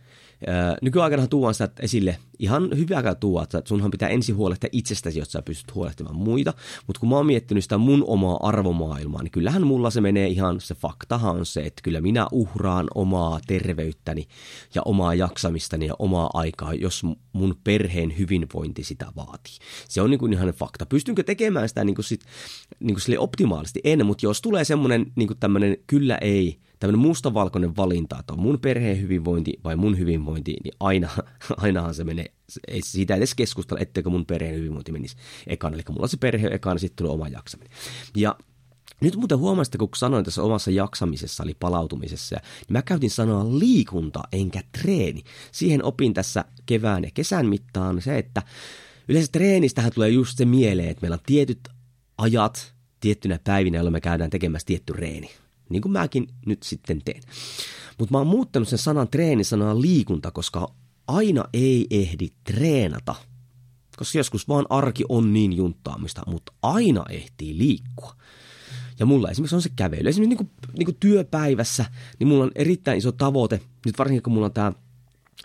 Nykyaikana 0.82 1.26
tuon 1.26 1.54
sitä 1.54 1.70
esille 1.80 2.18
ihan 2.38 2.70
hyvääkään 2.76 3.16
tuo, 3.16 3.42
että 3.42 3.62
sunhan 3.64 3.90
pitää 3.90 4.08
ensin 4.08 4.36
huolehtia 4.36 4.68
itsestäsi, 4.72 5.18
jotta 5.18 5.32
sä 5.32 5.42
pystyt 5.42 5.74
huolehtimaan 5.74 6.16
muita. 6.16 6.54
Mutta 6.86 7.00
kun 7.00 7.08
mä 7.08 7.16
oon 7.16 7.26
miettinyt 7.26 7.64
sitä 7.64 7.78
mun 7.78 8.04
omaa 8.06 8.38
arvomaailmaa, 8.42 9.22
niin 9.22 9.30
kyllähän 9.30 9.66
mulla 9.66 9.90
se 9.90 10.00
menee 10.00 10.26
ihan, 10.26 10.60
se 10.60 10.74
faktahan 10.74 11.36
on 11.36 11.46
se, 11.46 11.60
että 11.60 11.82
kyllä 11.82 12.00
minä 12.00 12.26
uhraan 12.32 12.86
omaa 12.94 13.40
terveyttäni 13.46 14.26
ja 14.74 14.82
omaa 14.84 15.14
jaksamistani 15.14 15.86
ja 15.86 15.94
omaa 15.98 16.30
aikaa, 16.34 16.74
jos 16.74 17.02
mun 17.32 17.56
perheen 17.64 18.18
hyvinvointi 18.18 18.84
sitä 18.84 19.06
vaatii. 19.16 19.54
Se 19.88 20.02
on 20.02 20.10
niin 20.10 20.18
kuin 20.18 20.32
ihan 20.32 20.48
fakta. 20.48 20.86
Pystynkö 20.86 21.22
tekemään 21.22 21.68
sitä 21.68 21.84
niin 21.84 21.96
sit, 22.00 22.20
niin 22.80 23.00
sille 23.00 23.18
optimaalisesti? 23.18 23.80
En, 23.84 24.06
mutta 24.06 24.26
jos 24.26 24.42
tulee 24.42 24.64
semmoinen 24.64 25.12
niin 25.16 25.30
tämmöinen 25.40 25.76
kyllä 25.86 26.18
ei, 26.18 26.58
tämmöinen 26.86 27.08
mustavalkoinen 27.08 27.76
valinta, 27.76 28.18
että 28.20 28.32
on 28.32 28.40
mun 28.40 28.60
perheen 28.60 29.00
hyvinvointi 29.00 29.60
vai 29.64 29.76
mun 29.76 29.98
hyvinvointi, 29.98 30.56
niin 30.64 30.74
aina, 30.80 31.10
ainahan 31.56 31.94
se 31.94 32.04
menee, 32.04 32.26
ei 32.68 32.82
siitä 32.82 33.14
edes 33.14 33.34
keskustella, 33.34 33.80
etteikö 33.80 34.10
mun 34.10 34.26
perheen 34.26 34.56
hyvinvointi 34.56 34.92
menisi 34.92 35.16
ekana. 35.46 35.74
Eli 35.74 35.82
mulla 35.90 36.06
se 36.06 36.16
perhe 36.16 36.48
ekana, 36.48 36.78
sitten 36.78 36.96
tulee 36.96 37.12
oma 37.12 37.28
jaksaminen. 37.28 37.72
Ja 38.16 38.36
nyt 39.00 39.16
muuten 39.16 39.38
huomasitte, 39.38 39.78
kun 39.78 39.88
sanoin 39.96 40.24
tässä 40.24 40.42
omassa 40.42 40.70
jaksamisessa, 40.70 41.42
eli 41.42 41.54
palautumisessa, 41.60 42.36
niin 42.36 42.72
mä 42.72 42.82
käytin 42.82 43.10
sanoa 43.10 43.58
liikunta 43.58 44.22
enkä 44.32 44.62
treeni. 44.82 45.22
Siihen 45.52 45.84
opin 45.84 46.14
tässä 46.14 46.44
kevään 46.66 47.04
ja 47.04 47.10
kesän 47.14 47.46
mittaan 47.46 48.02
se, 48.02 48.18
että 48.18 48.42
yleensä 49.08 49.32
treenistähän 49.32 49.92
tulee 49.94 50.08
just 50.08 50.38
se 50.38 50.44
mieleen, 50.44 50.88
että 50.88 51.00
meillä 51.00 51.14
on 51.14 51.26
tietyt 51.26 51.68
ajat 52.18 52.74
tiettynä 53.00 53.38
päivinä, 53.44 53.78
jolloin 53.78 53.92
me 53.92 54.00
käydään 54.00 54.30
tekemässä 54.30 54.66
tietty 54.66 54.92
reeni 54.92 55.30
niin 55.68 55.82
kuin 55.82 55.92
mäkin 55.92 56.28
nyt 56.46 56.62
sitten 56.62 57.02
teen. 57.04 57.22
Mutta 57.98 58.12
mä 58.12 58.18
oon 58.18 58.26
muuttanut 58.26 58.68
sen 58.68 58.78
sanan 58.78 59.08
treeni 59.08 59.44
sanaa 59.44 59.80
liikunta, 59.80 60.30
koska 60.30 60.68
aina 61.06 61.44
ei 61.52 61.86
ehdi 61.90 62.28
treenata. 62.44 63.14
Koska 63.96 64.18
joskus 64.18 64.48
vaan 64.48 64.66
arki 64.70 65.04
on 65.08 65.32
niin 65.32 65.52
junttaamista, 65.52 66.22
mutta 66.26 66.52
aina 66.62 67.04
ehtii 67.08 67.58
liikkua. 67.58 68.16
Ja 68.98 69.06
mulla 69.06 69.30
esimerkiksi 69.30 69.56
on 69.56 69.62
se 69.62 69.70
kävely. 69.76 70.08
Esimerkiksi 70.08 70.28
niin 70.28 70.36
kuin, 70.36 70.50
niin 70.78 70.86
kuin 70.86 70.96
työpäivässä, 71.00 71.84
niin 72.18 72.28
mulla 72.28 72.44
on 72.44 72.50
erittäin 72.54 72.98
iso 72.98 73.12
tavoite. 73.12 73.60
Nyt 73.86 73.98
varsinkin 73.98 74.22
kun 74.22 74.32
mulla 74.32 74.46
on 74.46 74.52
tämä 74.52 74.72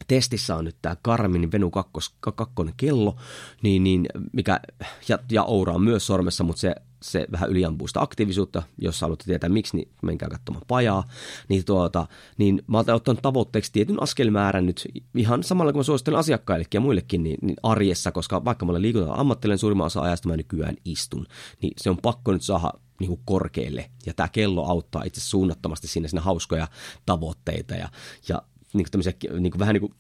testissä 0.08 0.56
on 0.56 0.66
nyt 0.66 0.76
tämä 0.82 0.96
Garmin 1.04 1.52
Venu 1.52 1.72
2, 1.72 1.92
2 2.20 2.54
kello, 2.78 3.16
niin, 3.64 3.84
niin 3.84 4.06
mikä, 4.34 4.60
ja, 5.08 5.20
ja 5.32 5.44
Oura 5.44 5.74
on 5.74 5.82
myös 5.82 6.08
sormessa, 6.08 6.44
mutta 6.44 6.60
se 6.60 6.76
se 7.02 7.28
vähän 7.32 7.50
yliampuu 7.50 7.88
sitä 7.88 8.02
aktiivisuutta, 8.02 8.64
jos 8.78 9.02
haluatte 9.02 9.26
tietää 9.26 9.50
miksi, 9.50 9.78
niin 9.78 9.90
menkää 10.02 10.30
katsomaan 10.30 10.66
pajaa. 10.68 11.04
Niin, 11.48 11.66
tuota, 11.66 12.08
niin 12.38 12.64
mä 12.68 12.78
oon 12.78 12.90
ottanut 12.90 13.22
tavoitteeksi 13.22 13.72
tietyn 13.72 14.04
askelmäärän 14.04 14.66
nyt 14.66 14.88
ihan 15.16 15.44
samalla 15.44 15.72
kuin 15.72 15.80
mä 15.80 15.84
suosittelen 15.84 16.20
asiakkaillekin 16.20 16.78
ja 16.78 16.82
muillekin 16.82 17.24
niin, 17.24 17.38
niin 17.42 17.56
arjessa, 17.64 18.12
koska 18.12 18.46
vaikka 18.46 18.66
mä 18.66 18.72
olen 18.72 18.82
liikunta 18.82 19.14
ammattilainen 19.14 19.60
suurimman 19.60 19.86
osa 19.86 20.02
ajasta 20.02 20.30
mä 20.30 20.38
nykyään 20.38 20.76
istun, 20.86 21.26
niin 21.62 21.74
se 21.78 21.90
on 21.90 21.98
pakko 21.98 22.32
nyt 22.32 22.44
saada 22.44 22.74
niin 23.00 23.08
kuin 23.08 23.22
korkealle. 23.26 23.90
Ja 24.06 24.14
tämä 24.14 24.30
kello 24.30 24.66
auttaa 24.66 25.04
itse 25.04 25.22
suunnattomasti 25.22 25.88
siinä, 25.88 26.08
siinä 26.08 26.22
hauskoja 26.22 26.68
tavoitteita 27.06 27.76
ja, 27.76 27.90
ja 28.28 28.42
niin 28.74 28.86
kuin 28.92 29.42
niin 29.42 29.52
kuin 29.52 29.60
vähän 29.60 29.74
niin 29.74 29.82
kuin 29.82 29.94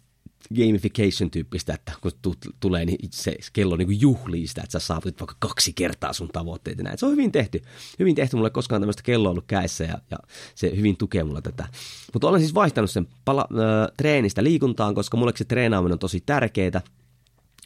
gamification-tyyppistä, 0.56 1.74
että 1.74 1.92
kun 2.02 2.12
tulee, 2.60 2.86
niin 2.86 3.10
se 3.12 3.36
kello 3.54 3.76
niin 3.76 4.02
juhlii 4.02 4.48
sitä, 4.48 4.62
että 4.64 4.80
sä 4.80 4.88
saavutit 4.88 5.20
vaikka 5.20 5.36
kaksi 5.40 5.74
kertaa 5.74 6.14
sun 6.14 6.28
tavoitteita. 6.28 6.84
Näin. 6.84 6.98
Se 6.98 7.06
on 7.06 7.12
hyvin 7.12 7.32
tehty. 7.32 7.62
Hyvin 8.00 8.16
tehty. 8.16 8.36
Mulle 8.38 8.50
koskaan 8.50 8.82
tämmöistä 8.82 9.04
kelloa 9.04 9.32
ollut 9.32 9.48
käessä 9.48 9.84
ja, 9.84 9.98
ja 10.12 10.18
se 10.56 10.76
hyvin 10.76 10.98
tukee 10.98 11.24
mulla 11.24 11.42
tätä. 11.42 11.68
Mutta 12.14 12.28
olen 12.28 12.42
siis 12.42 12.54
vaihtanut 12.54 12.92
sen 12.92 13.08
pala, 13.26 13.42
äh, 13.42 13.92
treenistä 13.98 14.44
liikuntaan, 14.44 14.96
koska 14.96 15.18
mulle 15.18 15.32
se 15.36 15.46
treenaaminen 15.46 15.94
on 15.94 16.00
tosi 16.00 16.24
tärkeää. 16.26 16.82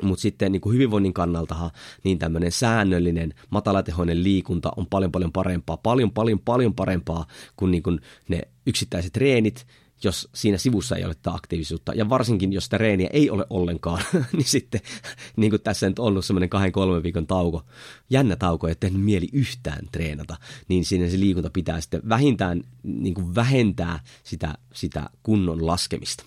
Mutta 0.01 0.21
sitten 0.21 0.51
niin 0.51 0.61
kuin 0.61 0.73
hyvinvoinnin 0.73 1.13
kannaltahan 1.13 1.71
niin 2.03 2.19
tämmöinen 2.19 2.51
säännöllinen, 2.51 3.33
matalatehoinen 3.49 4.23
liikunta 4.23 4.71
on 4.77 4.87
paljon 4.87 5.11
paljon 5.11 5.31
parempaa, 5.31 5.77
paljon 5.77 6.11
paljon 6.11 6.39
paljon 6.39 6.73
parempaa 6.73 7.25
kuin, 7.55 7.71
niin 7.71 7.83
kuin 7.83 7.99
ne 8.27 8.41
yksittäiset 8.65 9.13
treenit, 9.13 9.67
jos 10.03 10.29
siinä 10.35 10.57
sivussa 10.57 10.95
ei 10.95 11.05
ole 11.05 11.15
tätä 11.15 11.33
aktiivisuutta. 11.33 11.93
Ja 11.93 12.09
varsinkin, 12.09 12.53
jos 12.53 12.63
sitä 12.63 12.77
reeniä 12.77 13.09
ei 13.13 13.29
ole 13.29 13.45
ollenkaan, 13.49 14.03
niin 14.37 14.45
sitten, 14.45 14.81
niin 15.35 15.49
kuin 15.49 15.61
tässä 15.61 15.87
on 15.87 15.93
ollut 15.99 16.25
semmoinen 16.25 16.49
kahden 16.49 16.71
kolmen 16.71 17.03
viikon 17.03 17.27
tauko, 17.27 17.63
jännä 18.09 18.35
tauko, 18.35 18.67
että 18.67 18.87
tehnyt 18.87 19.05
mieli 19.05 19.27
yhtään 19.33 19.87
treenata, 19.91 20.35
niin 20.67 20.85
siinä 20.85 21.09
se 21.09 21.19
liikunta 21.19 21.49
pitää 21.49 21.81
sitten 21.81 22.01
vähintään 22.09 22.63
niin 22.83 23.13
kuin 23.13 23.35
vähentää 23.35 23.99
sitä, 24.23 24.53
sitä 24.73 25.09
kunnon 25.23 25.67
laskemista. 25.67 26.23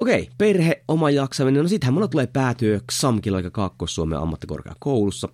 Okei, 0.00 0.30
perhe, 0.38 0.82
oma 0.88 1.10
jaksaminen. 1.10 1.62
No 1.62 1.68
sittenhän 1.68 1.94
mulla 1.94 2.08
tulee 2.08 2.26
päätyö 2.26 2.80
XAMKilla, 2.92 3.38
eli 3.38 3.50
Kaakkois-Suomen 3.50 4.18
ammattikorkeakoulussa. 4.18 5.28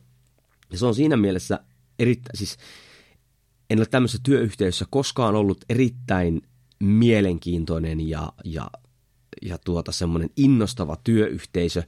Ja 0.72 0.78
se 0.78 0.86
on 0.86 0.94
siinä 0.94 1.16
mielessä 1.16 1.60
erittäin, 1.98 2.36
siis 2.36 2.56
en 3.70 3.78
ole 3.78 3.86
tämmöisessä 3.86 4.20
työyhteisössä 4.22 4.86
koskaan 4.90 5.34
ollut 5.34 5.64
erittäin 5.68 6.42
mielenkiintoinen 6.80 8.08
ja, 8.08 8.32
ja, 8.44 8.70
ja 9.42 9.58
tuota 9.58 9.92
semmoinen 9.92 10.30
innostava 10.36 10.96
työyhteisö, 11.04 11.82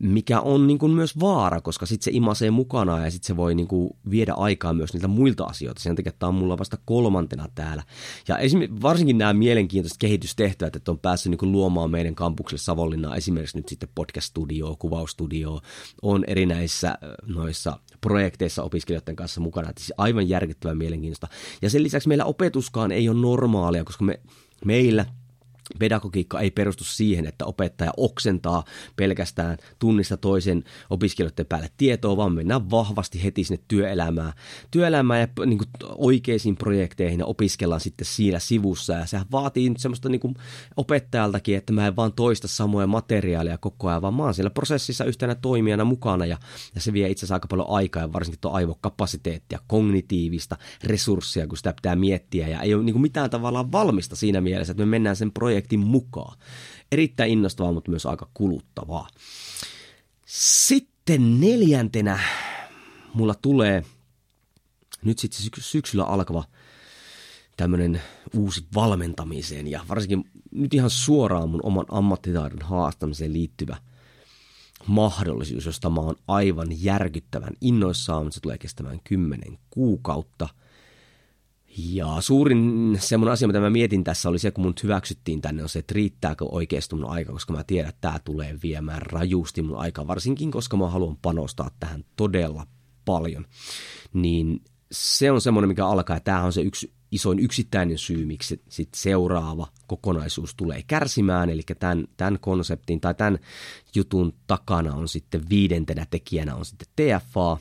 mikä 0.00 0.40
on 0.40 0.66
niin 0.66 0.78
kuin 0.78 0.92
myös 0.92 1.20
vaara, 1.20 1.60
koska 1.60 1.86
sitten 1.86 2.04
se 2.04 2.10
imasee 2.14 2.50
mukana 2.50 3.04
ja 3.04 3.10
sitten 3.10 3.26
se 3.26 3.36
voi 3.36 3.54
niin 3.54 3.68
kuin 3.68 3.90
viedä 4.10 4.34
aikaa 4.34 4.72
myös 4.72 4.92
niiltä 4.92 5.08
muilta 5.08 5.44
asioilta. 5.44 5.80
Sen 5.82 5.96
takia 5.96 6.12
tämä 6.12 6.28
on 6.28 6.34
mulla 6.34 6.58
vasta 6.58 6.78
kolmantena 6.84 7.48
täällä. 7.54 7.82
Ja 8.28 8.38
esimerkiksi 8.38 8.82
varsinkin 8.82 9.18
nämä 9.18 9.32
mielenkiintoiset 9.32 9.98
kehitystehtävät, 9.98 10.76
että 10.76 10.90
on 10.90 10.98
päässyt 10.98 11.30
niin 11.30 11.38
kuin 11.38 11.52
luomaan 11.52 11.90
meidän 11.90 12.14
kampukselle 12.14 12.62
Savonlinnaan 12.62 13.16
esimerkiksi 13.16 13.58
nyt 13.58 13.68
sitten 13.68 13.88
podcast-studio, 13.94 14.76
kuvausstudio, 14.78 15.60
on 16.02 16.24
erinäisissä 16.26 16.98
noissa 17.26 17.78
projekteissa 18.02 18.62
opiskelijoiden 18.62 19.16
kanssa 19.16 19.40
mukana. 19.40 19.70
Että 19.70 19.80
siis 19.80 19.92
aivan 19.98 20.28
järkyttävän 20.28 20.76
mielenkiintoista. 20.76 21.28
Ja 21.62 21.70
sen 21.70 21.82
lisäksi 21.82 22.08
meillä 22.08 22.24
opetuskaan 22.24 22.92
ei 22.92 23.08
ole 23.08 23.20
normaalia, 23.20 23.84
koska 23.84 24.04
me, 24.04 24.20
meillä 24.64 25.06
pedagogiikka 25.78 26.40
ei 26.40 26.50
perustu 26.50 26.84
siihen, 26.84 27.26
että 27.26 27.46
opettaja 27.46 27.92
oksentaa 27.96 28.64
pelkästään 28.96 29.58
tunnista 29.78 30.16
toisen 30.16 30.64
opiskelijoiden 30.90 31.46
päälle 31.46 31.70
tietoa, 31.76 32.16
vaan 32.16 32.32
mennään 32.32 32.70
vahvasti 32.70 33.24
heti 33.24 33.44
sinne 33.44 33.62
työelämään, 33.68 34.32
työelämään 34.70 35.20
ja 35.20 35.46
niin 35.46 35.58
kuin, 35.58 35.68
oikeisiin 35.88 36.56
projekteihin 36.56 37.18
ja 37.18 37.26
opiskellaan 37.26 37.80
sitten 37.80 38.06
siinä 38.06 38.38
sivussa. 38.38 38.92
Ja 38.92 39.06
sehän 39.06 39.26
vaatii 39.32 39.68
nyt 39.68 39.80
semmoista 39.80 40.08
niin 40.08 40.20
kuin, 40.20 40.34
opettajaltakin, 40.76 41.56
että 41.56 41.72
mä 41.72 41.86
en 41.86 41.96
vaan 41.96 42.12
toista 42.12 42.48
samoja 42.48 42.86
materiaaleja 42.86 43.58
koko 43.58 43.88
ajan, 43.88 44.02
vaan 44.02 44.14
mä 44.14 44.22
oon 44.22 44.34
siellä 44.34 44.50
prosessissa 44.50 45.04
yhtenä 45.04 45.34
toimijana 45.34 45.84
mukana 45.84 46.26
ja, 46.26 46.38
ja 46.74 46.80
se 46.80 46.92
vie 46.92 47.08
itse 47.10 47.20
asiassa 47.20 47.34
aika 47.34 47.48
paljon 47.48 47.70
aikaa 47.70 48.02
ja 48.02 48.12
varsinkin 48.12 48.40
tuo 48.40 48.50
aivokapasiteettia, 48.50 49.58
kognitiivista 49.66 50.56
resurssia, 50.84 51.46
kun 51.46 51.56
sitä 51.56 51.72
pitää 51.72 51.96
miettiä 51.96 52.48
ja 52.48 52.60
ei 52.60 52.74
ole 52.74 52.84
niin 52.84 52.94
kuin, 52.94 53.02
mitään 53.02 53.30
tavallaan 53.30 53.72
valmista 53.72 54.16
siinä 54.16 54.40
mielessä, 54.40 54.70
että 54.70 54.82
me 54.82 54.90
mennään 54.90 55.16
sen 55.16 55.32
projektin 55.32 55.51
projektin 55.52 55.80
mukaan. 55.80 56.38
Erittäin 56.92 57.30
innostavaa, 57.30 57.72
mutta 57.72 57.90
myös 57.90 58.06
aika 58.06 58.28
kuluttavaa. 58.34 59.08
Sitten 60.26 61.40
neljäntenä 61.40 62.18
mulla 63.14 63.34
tulee 63.34 63.84
nyt 65.04 65.18
sitten 65.18 65.40
syksyllä 65.60 66.04
alkava 66.04 66.44
tämmöinen 67.56 68.02
uusi 68.36 68.66
valmentamiseen 68.74 69.68
ja 69.68 69.84
varsinkin 69.88 70.24
nyt 70.50 70.74
ihan 70.74 70.90
suoraan 70.90 71.50
mun 71.50 71.60
oman 71.62 71.86
ammattitaidon 71.88 72.62
haastamiseen 72.62 73.32
liittyvä 73.32 73.76
mahdollisuus, 74.86 75.66
josta 75.66 75.90
mä 75.90 76.00
oon 76.00 76.16
aivan 76.28 76.68
järkyttävän 76.70 77.54
innoissaan, 77.60 78.24
mutta 78.24 78.34
se 78.34 78.40
tulee 78.40 78.58
kestämään 78.58 79.00
kymmenen 79.04 79.58
kuukautta– 79.70 80.48
ja 81.76 82.16
suurin 82.20 82.96
semmoinen 83.00 83.32
asia, 83.32 83.48
mitä 83.48 83.60
mä 83.60 83.70
mietin 83.70 84.04
tässä, 84.04 84.28
oli 84.28 84.38
se, 84.38 84.50
kun 84.50 84.64
mun 84.64 84.74
hyväksyttiin 84.82 85.40
tänne, 85.40 85.62
on 85.62 85.68
se, 85.68 85.78
että 85.78 85.94
riittääkö 85.94 86.44
oikeasti 86.44 86.94
mun 86.94 87.10
aika, 87.10 87.32
koska 87.32 87.52
mä 87.52 87.64
tiedän, 87.64 87.88
että 87.88 88.00
tämä 88.00 88.18
tulee 88.24 88.58
viemään 88.62 89.02
rajusti 89.02 89.62
mun 89.62 89.76
aikaa, 89.76 90.06
varsinkin 90.06 90.50
koska 90.50 90.76
mä 90.76 90.90
haluan 90.90 91.16
panostaa 91.16 91.70
tähän 91.80 92.04
todella 92.16 92.66
paljon. 93.04 93.46
Niin 94.12 94.60
se 94.92 95.30
on 95.30 95.40
semmoinen, 95.40 95.68
mikä 95.68 95.86
alkaa, 95.86 96.16
ja 96.16 96.20
tämä 96.20 96.44
on 96.44 96.52
se 96.52 96.62
yksi 96.62 96.92
isoin 97.12 97.38
yksittäinen 97.38 97.98
syy, 97.98 98.26
miksi 98.26 98.62
sit 98.68 98.88
seuraava 98.94 99.66
kokonaisuus 99.86 100.54
tulee 100.54 100.82
kärsimään, 100.86 101.50
eli 101.50 101.62
tämän, 101.78 102.04
tämän 102.16 102.38
konseptin 102.40 103.00
tai 103.00 103.14
tämän 103.14 103.38
jutun 103.94 104.34
takana 104.46 104.94
on 104.94 105.08
sitten 105.08 105.48
viidentenä 105.48 106.06
tekijänä 106.10 106.54
on 106.54 106.64
sitten 106.64 106.88
TFA, 106.96 107.58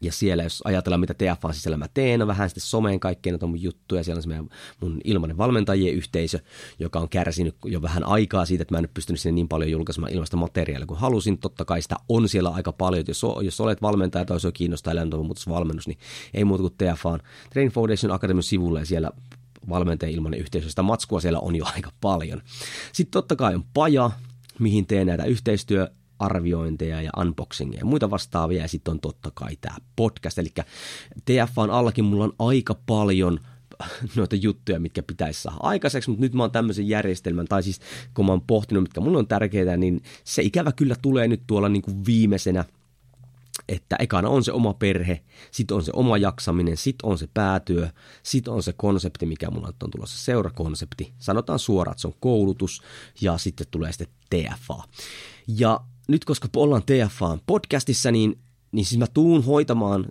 ja 0.00 0.12
siellä, 0.12 0.42
jos 0.42 0.62
ajatellaan, 0.64 1.00
mitä 1.00 1.14
TFAn 1.14 1.54
sisällä 1.54 1.76
mä 1.76 1.86
teen, 1.94 2.22
on 2.22 2.28
vähän 2.28 2.48
sitten 2.48 2.62
someen 2.62 3.00
kaikkea 3.00 3.32
noita 3.32 3.46
mun 3.46 3.62
juttuja. 3.62 4.04
Siellä 4.04 4.18
on 4.18 4.22
se 4.22 4.28
meidän, 4.28 4.48
mun 4.80 5.00
ilmainen 5.04 5.38
valmentajien 5.38 5.94
yhteisö, 5.94 6.38
joka 6.78 6.98
on 6.98 7.08
kärsinyt 7.08 7.56
jo 7.64 7.82
vähän 7.82 8.04
aikaa 8.04 8.44
siitä, 8.46 8.62
että 8.62 8.74
mä 8.74 8.78
en 8.78 8.82
nyt 8.82 8.94
pystynyt 8.94 9.20
sinne 9.20 9.34
niin 9.34 9.48
paljon 9.48 9.70
julkaisemaan 9.70 10.12
ilmaista 10.12 10.36
materiaalia 10.36 10.86
kuin 10.86 11.00
halusin. 11.00 11.38
Totta 11.38 11.64
kai 11.64 11.82
sitä 11.82 11.96
on 12.08 12.28
siellä 12.28 12.50
aika 12.50 12.72
paljon. 12.72 13.04
Jos, 13.08 13.22
jos 13.42 13.60
olet 13.60 13.82
valmentaja 13.82 14.24
tai 14.24 14.34
jos 14.34 14.46
kiinnostaa 14.54 14.92
elämäntapamuutosvalmennus, 14.92 15.88
niin 15.88 15.98
ei 16.34 16.44
muuta 16.44 16.62
kuin 16.62 16.74
TFAn 16.76 17.20
Training 17.50 17.74
Foundation 17.74 18.12
Academy 18.12 18.42
sivulle 18.42 18.78
ja 18.78 18.86
siellä 18.86 19.10
valmentajan 19.68 20.14
ilmainen 20.14 20.40
yhteisö. 20.40 20.68
Sitä 20.68 20.82
matskua 20.82 21.20
siellä 21.20 21.38
on 21.38 21.56
jo 21.56 21.64
aika 21.74 21.92
paljon. 22.00 22.42
Sitten 22.92 23.10
totta 23.10 23.36
kai 23.36 23.54
on 23.54 23.64
paja, 23.74 24.10
mihin 24.58 24.86
teen 24.86 25.06
näitä 25.06 25.24
yhteistyö 25.24 25.88
arviointeja 26.18 27.02
ja 27.02 27.10
unboxingeja 27.18 27.80
ja 27.80 27.84
muita 27.84 28.10
vastaavia. 28.10 28.62
Ja 28.62 28.68
sitten 28.68 28.92
on 28.92 29.00
totta 29.00 29.30
kai 29.34 29.56
tämä 29.60 29.76
podcast. 29.96 30.38
Eli 30.38 30.52
TFAn 31.24 31.70
allakin 31.70 32.04
mulla 32.04 32.24
on 32.24 32.32
aika 32.38 32.76
paljon 32.86 33.40
noita 34.16 34.36
juttuja, 34.36 34.80
mitkä 34.80 35.02
pitäisi 35.02 35.42
saada 35.42 35.58
aikaiseksi, 35.60 36.10
mutta 36.10 36.22
nyt 36.22 36.34
mä 36.34 36.42
oon 36.42 36.50
tämmöisen 36.50 36.88
järjestelmän, 36.88 37.46
tai 37.46 37.62
siis 37.62 37.80
kun 38.14 38.26
mä 38.26 38.32
oon 38.32 38.42
pohtinut, 38.46 38.82
mitkä 38.82 39.00
mulla 39.00 39.18
on 39.18 39.28
tärkeitä, 39.28 39.76
niin 39.76 40.02
se 40.24 40.42
ikävä 40.42 40.72
kyllä 40.72 40.96
tulee 41.02 41.28
nyt 41.28 41.42
tuolla 41.46 41.68
niin 41.68 41.82
kuin 41.82 42.06
viimeisenä 42.06 42.64
että 43.68 43.96
ekana 43.98 44.28
on 44.28 44.44
se 44.44 44.52
oma 44.52 44.74
perhe, 44.74 45.20
sitten 45.50 45.76
on 45.76 45.82
se 45.82 45.92
oma 45.94 46.16
jaksaminen, 46.16 46.76
sitten 46.76 47.10
on 47.10 47.18
se 47.18 47.28
päätyö, 47.34 47.88
sitten 48.22 48.54
on 48.54 48.62
se 48.62 48.72
konsepti, 48.72 49.26
mikä 49.26 49.50
mulla 49.50 49.72
on 49.82 49.90
tulossa 49.90 50.24
seurakonsepti. 50.24 51.12
Sanotaan 51.18 51.58
suoraan, 51.58 51.92
että 51.92 52.00
se 52.00 52.08
on 52.08 52.14
koulutus 52.20 52.82
ja 53.20 53.38
sitten 53.38 53.66
tulee 53.70 53.92
sitten 53.92 54.08
TFA. 54.30 54.82
Ja 55.48 55.80
nyt 56.08 56.24
koska 56.24 56.48
ollaan 56.56 56.82
TFA 56.82 57.38
podcastissa, 57.46 58.10
niin, 58.10 58.38
niin 58.72 58.86
siis 58.86 58.98
mä 58.98 59.06
tuun 59.06 59.44
hoitamaan 59.44 60.06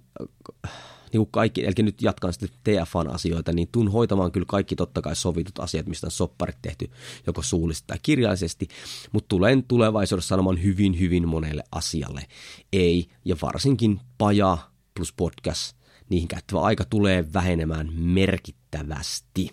äh, 0.66 0.72
niin 1.14 1.20
kuin 1.20 1.32
kaikki, 1.32 1.66
eli 1.66 1.74
nyt 1.78 2.02
jatkan 2.02 2.34
sitten 2.34 2.50
TFAn 2.64 3.10
asioita, 3.14 3.54
niin 3.54 3.68
tuun 3.72 3.92
hoitamaan 3.92 4.32
kyllä 4.32 4.46
kaikki 4.50 4.76
totta 4.76 5.02
kai 5.02 5.16
sovitut 5.16 5.60
asiat, 5.60 5.88
mistä 5.88 6.08
on 6.08 6.12
sopparit 6.12 6.58
tehty 6.62 6.92
joko 7.28 7.42
suullisesti 7.42 7.88
tai 7.88 7.98
kirjallisesti, 8.04 8.68
mutta 9.12 9.28
tulen 9.28 9.64
tulevaisuudessa 9.64 10.28
sanomaan 10.28 10.64
hyvin, 10.64 11.00
hyvin 11.00 11.28
monelle 11.28 11.64
asialle 11.72 12.26
ei, 12.74 13.10
ja 13.26 13.36
varsinkin 13.42 14.00
paja 14.18 14.58
plus 14.94 15.14
podcast, 15.14 15.78
niihin 16.10 16.28
käyttävä 16.28 16.62
aika 16.62 16.86
tulee 16.86 17.34
vähenemään 17.34 17.94
merkittävästi. 17.94 19.52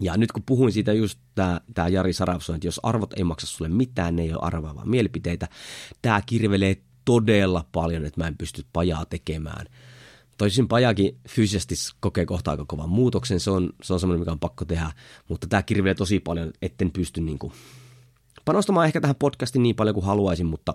Ja 0.00 0.16
nyt 0.16 0.32
kun 0.32 0.42
puhuin 0.46 0.72
siitä 0.72 0.92
just 0.92 1.18
tämä, 1.34 1.88
Jari 1.90 2.12
Sarafson, 2.12 2.56
että 2.56 2.66
jos 2.66 2.80
arvot 2.82 3.12
ei 3.12 3.24
maksa 3.24 3.46
sulle 3.46 3.68
mitään, 3.68 4.16
ne 4.16 4.22
ei 4.22 4.32
ole 4.32 4.40
arvaavaa 4.42 4.86
mielipiteitä, 4.86 5.48
tämä 6.02 6.22
kirvelee 6.26 6.76
todella 7.04 7.64
paljon, 7.72 8.04
että 8.04 8.20
mä 8.20 8.28
en 8.28 8.36
pysty 8.36 8.64
pajaa 8.72 9.04
tekemään. 9.04 9.66
Toisin 10.38 10.68
pajakin 10.68 11.18
fyysisesti 11.28 11.74
kokee 12.00 12.26
kohta 12.26 12.50
aika 12.50 12.64
kovan 12.64 12.88
muutoksen, 12.88 13.40
se 13.40 13.50
on, 13.50 13.70
se 13.82 13.92
on 13.92 14.00
semmoinen, 14.00 14.20
mikä 14.20 14.32
on 14.32 14.38
pakko 14.38 14.64
tehdä, 14.64 14.92
mutta 15.28 15.46
tämä 15.46 15.62
kirvelee 15.62 15.94
tosi 15.94 16.20
paljon, 16.20 16.52
etten 16.62 16.90
pysty 16.90 17.20
niin 17.20 17.38
kuin 17.38 17.52
panostamaan 18.44 18.86
ehkä 18.86 19.00
tähän 19.00 19.16
podcastiin 19.16 19.62
niin 19.62 19.76
paljon 19.76 19.94
kuin 19.94 20.06
haluaisin, 20.06 20.46
mutta, 20.46 20.74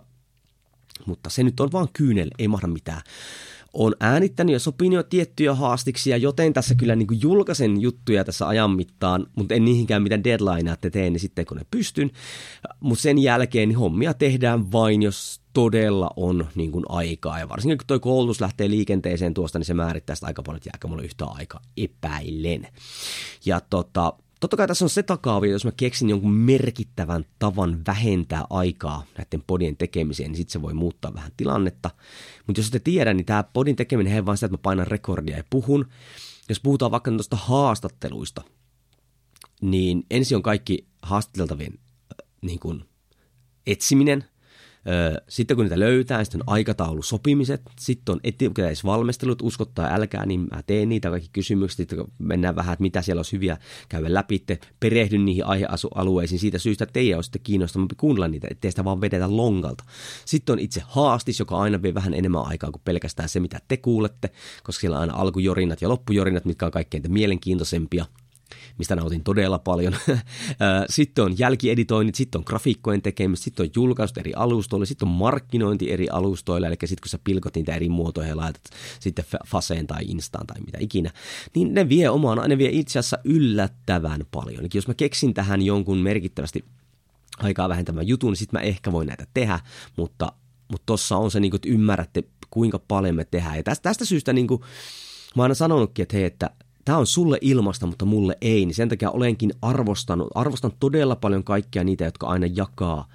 mutta 1.05 1.29
se 1.29 1.43
nyt 1.43 1.59
on 1.59 1.71
vaan 1.71 1.87
kyynel, 1.93 2.29
ei 2.39 2.47
mahda 2.47 2.67
mitään 2.67 3.01
on 3.73 3.95
äänittänyt 3.99 4.53
ja 4.53 4.59
sopinut 4.59 4.95
jo 4.95 5.03
tiettyjä 5.03 5.53
haastiksia, 5.53 6.17
joten 6.17 6.53
tässä 6.53 6.75
kyllä 6.75 6.95
niin 6.95 7.07
kuin 7.07 7.21
julkaisen 7.21 7.81
juttuja 7.81 8.23
tässä 8.23 8.47
ajan 8.47 8.71
mittaan, 8.71 9.27
mutta 9.35 9.53
en 9.53 9.65
niihinkään 9.65 10.03
mitään 10.03 10.23
deadlinea 10.23 10.75
te 10.75 10.89
teen, 10.89 11.13
niin 11.13 11.19
sitten 11.19 11.45
kun 11.45 11.57
ne 11.57 11.63
pystyn. 11.71 12.11
Mutta 12.79 13.01
sen 13.01 13.17
jälkeen 13.17 13.69
niin 13.69 13.77
hommia 13.77 14.13
tehdään 14.13 14.71
vain, 14.71 15.01
jos 15.01 15.41
todella 15.53 16.09
on 16.15 16.47
niin 16.55 16.71
kuin 16.71 16.85
aikaa. 16.89 17.39
Ja 17.39 17.49
varsinkin 17.49 17.77
kun 17.77 17.87
tuo 17.87 17.99
koulutus 17.99 18.41
lähtee 18.41 18.69
liikenteeseen 18.69 19.33
tuosta, 19.33 19.59
niin 19.59 19.65
se 19.65 19.73
määrittää 19.73 20.15
sitä 20.15 20.27
aika 20.27 20.43
paljon, 20.43 20.57
että 20.57 20.69
jääkö 20.73 20.87
mulle 20.87 21.03
yhtä 21.03 21.25
aika 21.25 21.61
epäilen. 21.77 22.67
Ja 23.45 23.61
tota, 23.69 24.13
Totta 24.43 24.57
kai 24.57 24.67
tässä 24.67 24.85
on 24.85 24.89
se 24.89 25.03
takaavi, 25.03 25.49
jos 25.49 25.65
mä 25.65 25.71
keksin 25.71 26.09
jonkun 26.09 26.31
merkittävän 26.31 27.25
tavan 27.39 27.81
vähentää 27.87 28.43
aikaa 28.49 29.03
näiden 29.17 29.43
podien 29.47 29.77
tekemiseen, 29.77 30.31
niin 30.31 30.37
sitten 30.37 30.53
se 30.53 30.61
voi 30.61 30.73
muuttaa 30.73 31.13
vähän 31.13 31.31
tilannetta. 31.37 31.89
Mutta 32.47 32.59
jos 32.59 32.67
ette 32.67 32.79
tiedä, 32.79 33.13
niin 33.13 33.25
tämä 33.25 33.43
podin 33.43 33.75
tekeminen 33.75 34.13
ei 34.13 34.25
vaan 34.25 34.37
sitä, 34.37 34.45
että 34.45 34.53
mä 34.53 34.61
painan 34.61 34.87
rekordia 34.87 35.37
ja 35.37 35.43
puhun. 35.49 35.87
Jos 36.49 36.59
puhutaan 36.59 36.91
vaikka 36.91 37.11
tuosta 37.11 37.35
haastatteluista, 37.35 38.41
niin 39.61 40.05
ensin 40.11 40.35
on 40.35 40.43
kaikki 40.43 40.87
haastateltavien 41.01 41.73
äh, 41.73 42.27
niin 42.41 42.59
kuin, 42.59 42.85
etsiminen, 43.67 44.25
sitten 45.29 45.57
kun 45.57 45.65
niitä 45.65 45.79
löytää, 45.79 46.23
sitten 46.23 46.41
on 46.41 46.53
aikataulusopimiset, 46.53 47.61
sitten 47.79 48.13
on 48.13 48.19
etukäteisvalmistelut, 48.23 49.41
uskottaa 49.41 49.93
älkää, 49.93 50.25
niin 50.25 50.39
mä 50.39 50.63
teen 50.63 50.89
niitä 50.89 51.09
kaikki 51.09 51.29
kysymykset, 51.33 51.77
sitten 51.77 52.05
mennään 52.19 52.55
vähän, 52.55 52.73
että 52.73 52.81
mitä 52.81 53.01
siellä 53.01 53.19
olisi 53.19 53.31
hyviä 53.31 53.57
käydä 53.89 54.13
läpi, 54.13 54.45
perehdyn 54.79 55.25
niihin 55.25 55.45
aihealueisiin 55.45 56.39
siitä 56.39 56.57
syystä, 56.57 56.83
että 56.83 56.93
teidän 56.93 57.17
on 57.17 57.23
sitten 57.23 57.41
kiinnostavampi 57.41 57.95
kuunnella 57.95 58.27
niitä, 58.27 58.47
ettei 58.51 58.71
sitä 58.71 58.83
vaan 58.83 59.01
vedetä 59.01 59.37
longalta. 59.37 59.83
Sitten 60.25 60.53
on 60.53 60.59
itse 60.59 60.81
haastis, 60.85 61.39
joka 61.39 61.57
aina 61.57 61.81
vie 61.81 61.93
vähän 61.93 62.13
enemmän 62.13 62.45
aikaa 62.45 62.71
kuin 62.71 62.81
pelkästään 62.85 63.29
se, 63.29 63.39
mitä 63.39 63.59
te 63.67 63.77
kuulette, 63.77 64.29
koska 64.63 64.81
siellä 64.81 64.95
on 64.95 65.01
aina 65.01 65.13
alkujorinat 65.13 65.81
ja 65.81 65.89
loppujorinat, 65.89 66.45
mitkä 66.45 66.65
on 66.65 66.71
kaikkein 66.71 67.03
mielenkiintoisempia– 67.07 68.05
mistä 68.77 68.95
nautin 68.95 69.23
todella 69.23 69.59
paljon. 69.59 69.95
sitten 70.89 71.25
on 71.25 71.39
jälkieditoinnit, 71.39 72.15
sitten 72.15 72.39
on 72.39 72.43
grafiikkojen 72.47 73.01
tekemistä, 73.01 73.43
sitten 73.43 73.63
on 73.63 73.69
julkaisut 73.75 74.17
eri 74.17 74.33
alustoille, 74.35 74.85
sitten 74.85 75.07
on 75.07 75.13
markkinointi 75.13 75.91
eri 75.91 76.09
alustoille, 76.09 76.67
eli 76.67 76.75
sitten 76.85 77.01
kun 77.01 77.09
sä 77.09 77.19
pilkot 77.23 77.55
niitä 77.55 77.75
eri 77.75 77.89
muotoja 77.89 78.27
ja 78.27 78.37
laitat 78.37 78.63
sitten 78.99 79.25
Faseen 79.47 79.87
tai 79.87 80.03
Instaan 80.05 80.47
tai 80.47 80.61
mitä 80.61 80.77
ikinä, 80.81 81.11
niin 81.55 81.73
ne 81.73 81.89
vie 81.89 82.09
omaan, 82.09 82.49
ne 82.49 82.57
vie 82.57 82.69
itse 82.71 82.99
asiassa 82.99 83.17
yllättävän 83.23 84.25
paljon. 84.31 84.59
Eli 84.59 84.69
jos 84.73 84.87
mä 84.87 84.93
keksin 84.93 85.33
tähän 85.33 85.61
jonkun 85.61 85.97
merkittävästi 85.97 86.65
aikaa 87.37 87.69
vähentämään 87.69 88.07
jutun, 88.07 88.31
niin 88.31 88.37
sitten 88.37 88.59
mä 88.59 88.63
ehkä 88.63 88.91
voin 88.91 89.07
näitä 89.07 89.27
tehdä, 89.33 89.59
mutta 89.97 90.31
mutta 90.71 90.85
tossa 90.85 91.17
on 91.17 91.31
se, 91.31 91.39
niin 91.39 91.51
kuin, 91.51 91.57
että 91.57 91.69
ymmärrätte, 91.69 92.23
kuinka 92.49 92.79
paljon 92.79 93.15
me 93.15 93.25
tehdään. 93.25 93.57
Ja 93.57 93.63
tästä, 93.63 93.83
tästä 93.83 94.05
syystä 94.05 94.33
niin 94.33 94.47
kuin, 94.47 94.61
mä 95.35 95.41
oon 95.41 95.45
aina 95.45 95.53
sanonutkin, 95.53 96.03
että 96.03 96.17
hei, 96.17 96.25
että 96.25 96.49
tämä 96.85 96.97
on 96.97 97.07
sulle 97.07 97.37
ilmasta, 97.41 97.87
mutta 97.87 98.05
mulle 98.05 98.37
ei, 98.41 98.65
niin 98.65 98.75
sen 98.75 98.89
takia 98.89 99.11
olenkin 99.11 99.53
arvostanut, 99.61 100.27
arvostan 100.35 100.71
todella 100.79 101.15
paljon 101.15 101.43
kaikkia 101.43 101.83
niitä, 101.83 102.05
jotka 102.05 102.27
aina 102.27 102.47
jakaa 102.55 103.07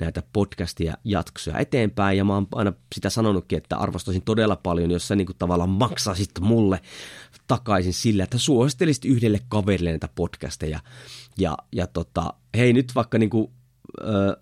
näitä 0.00 0.22
podcastia 0.32 0.94
jaksoja 1.04 1.58
eteenpäin. 1.58 2.18
Ja 2.18 2.24
mä 2.24 2.34
oon 2.34 2.46
aina 2.54 2.72
sitä 2.94 3.10
sanonutkin, 3.10 3.58
että 3.58 3.76
arvostaisin 3.76 4.22
todella 4.22 4.56
paljon, 4.56 4.90
jos 4.90 5.08
sä 5.08 5.16
niin 5.16 5.26
kuin 5.26 5.36
tavallaan 5.38 5.70
maksaisit 5.70 6.30
mulle 6.40 6.80
takaisin 7.46 7.92
sillä, 7.92 8.24
että 8.24 8.38
suosittelisit 8.38 9.04
yhdelle 9.04 9.40
kaverille 9.48 9.90
näitä 9.90 10.08
podcasteja. 10.14 10.80
Ja, 11.38 11.56
ja 11.72 11.86
tota, 11.86 12.34
hei 12.56 12.72
nyt 12.72 12.92
vaikka 12.94 13.18
niin 13.18 13.30
kuin 13.30 13.50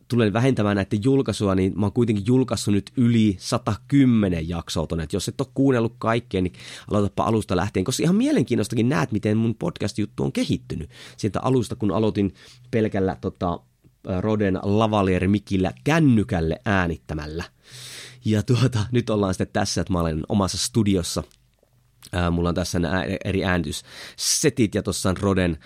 tulen 0.09 0.33
vähentämään 0.33 0.77
näiden 0.77 1.05
julkaisua, 1.05 1.55
niin 1.55 1.73
mä 1.77 1.87
oon 1.87 1.93
kuitenkin 1.93 2.27
julkaissut 2.27 2.75
nyt 2.75 2.91
yli 2.97 3.37
110 3.39 4.49
jaksoa 4.49 4.87
tonne. 4.87 5.05
Et 5.05 5.13
jos 5.13 5.29
et 5.29 5.41
ole 5.41 5.49
kuunnellut 5.55 5.95
kaikkea, 5.99 6.43
niin 6.43 6.53
aloitapa 6.91 7.25
alusta 7.25 7.57
lähtien, 7.57 7.85
koska 7.85 8.03
ihan 8.03 8.17
mielenkiinnostakin 8.17 8.89
näet, 8.89 9.13
miten 9.13 9.37
mun 9.37 9.55
podcast-juttu 9.55 10.25
on 10.25 10.33
kehittynyt. 10.33 10.91
Sieltä 11.17 11.41
alusta, 11.41 11.77
kun 11.77 11.91
aloitin 11.91 12.35
pelkällä 12.71 13.17
tota, 13.21 13.61
Roden 14.21 14.59
lavalier-mikillä 14.63 15.73
kännykälle 15.85 16.61
äänittämällä. 16.65 17.45
Ja 18.25 18.43
tuota, 18.43 18.79
nyt 18.93 19.11
ollaan 19.11 19.35
sitten 19.35 19.49
tässä, 19.53 19.81
että 19.81 19.93
mä 19.93 20.01
olen 20.01 20.23
omassa 20.29 20.59
studiossa. 20.59 21.23
Ää, 22.13 22.31
mulla 22.31 22.49
on 22.49 22.55
tässä 22.55 22.79
nämä 22.79 23.05
eri 23.25 23.45
äänityssetit 23.45 24.75
ja 24.75 24.83
tuossa 24.83 25.11
on 25.11 25.17
Roden 25.17 25.59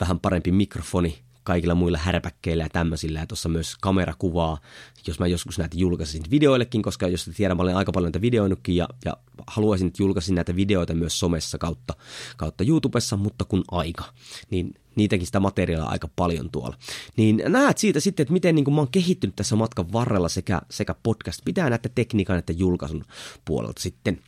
vähän 0.00 0.20
parempi 0.20 0.52
mikrofoni 0.52 1.27
kaikilla 1.48 1.74
muilla 1.74 1.98
härpäkkeillä 1.98 2.62
ja 2.62 2.68
tämmöisillä. 2.68 3.18
Ja 3.18 3.26
tuossa 3.26 3.48
myös 3.48 3.76
kamerakuvaa, 3.80 4.58
jos 5.06 5.18
mä 5.18 5.26
joskus 5.26 5.58
näitä 5.58 5.76
julkaisin 5.76 6.22
videoillekin, 6.30 6.82
koska 6.82 7.08
jos 7.08 7.30
tiedän, 7.36 7.56
mä 7.56 7.62
olen 7.62 7.76
aika 7.76 7.92
paljon 7.92 8.06
näitä 8.08 8.20
videoinutkin 8.20 8.76
ja, 8.76 8.88
ja 9.04 9.16
haluaisin, 9.46 9.86
että 9.86 10.02
julkaisin 10.02 10.34
näitä 10.34 10.56
videoita 10.56 10.94
myös 10.94 11.18
somessa 11.18 11.58
kautta, 11.58 11.94
kautta 12.36 12.64
YouTubessa, 12.64 13.16
mutta 13.16 13.44
kun 13.44 13.64
aika, 13.70 14.04
niin 14.50 14.74
niitäkin 14.94 15.26
sitä 15.26 15.40
materiaalia 15.40 15.88
aika 15.88 16.08
paljon 16.16 16.50
tuolla. 16.50 16.76
Niin 17.16 17.42
näet 17.46 17.78
siitä 17.78 18.00
sitten, 18.00 18.22
että 18.22 18.32
miten 18.32 18.54
niin 18.54 18.64
kuin 18.64 18.74
mä 18.74 18.80
oon 18.80 18.90
kehittynyt 18.90 19.36
tässä 19.36 19.56
matkan 19.56 19.92
varrella 19.92 20.28
sekä, 20.28 20.62
sekä 20.70 20.94
podcast 21.02 21.40
pitää 21.44 21.70
näitä 21.70 21.88
tekniikan 21.94 22.38
että 22.38 22.52
julkaisun 22.52 23.04
puolelta 23.44 23.82
sitten. 23.82 24.20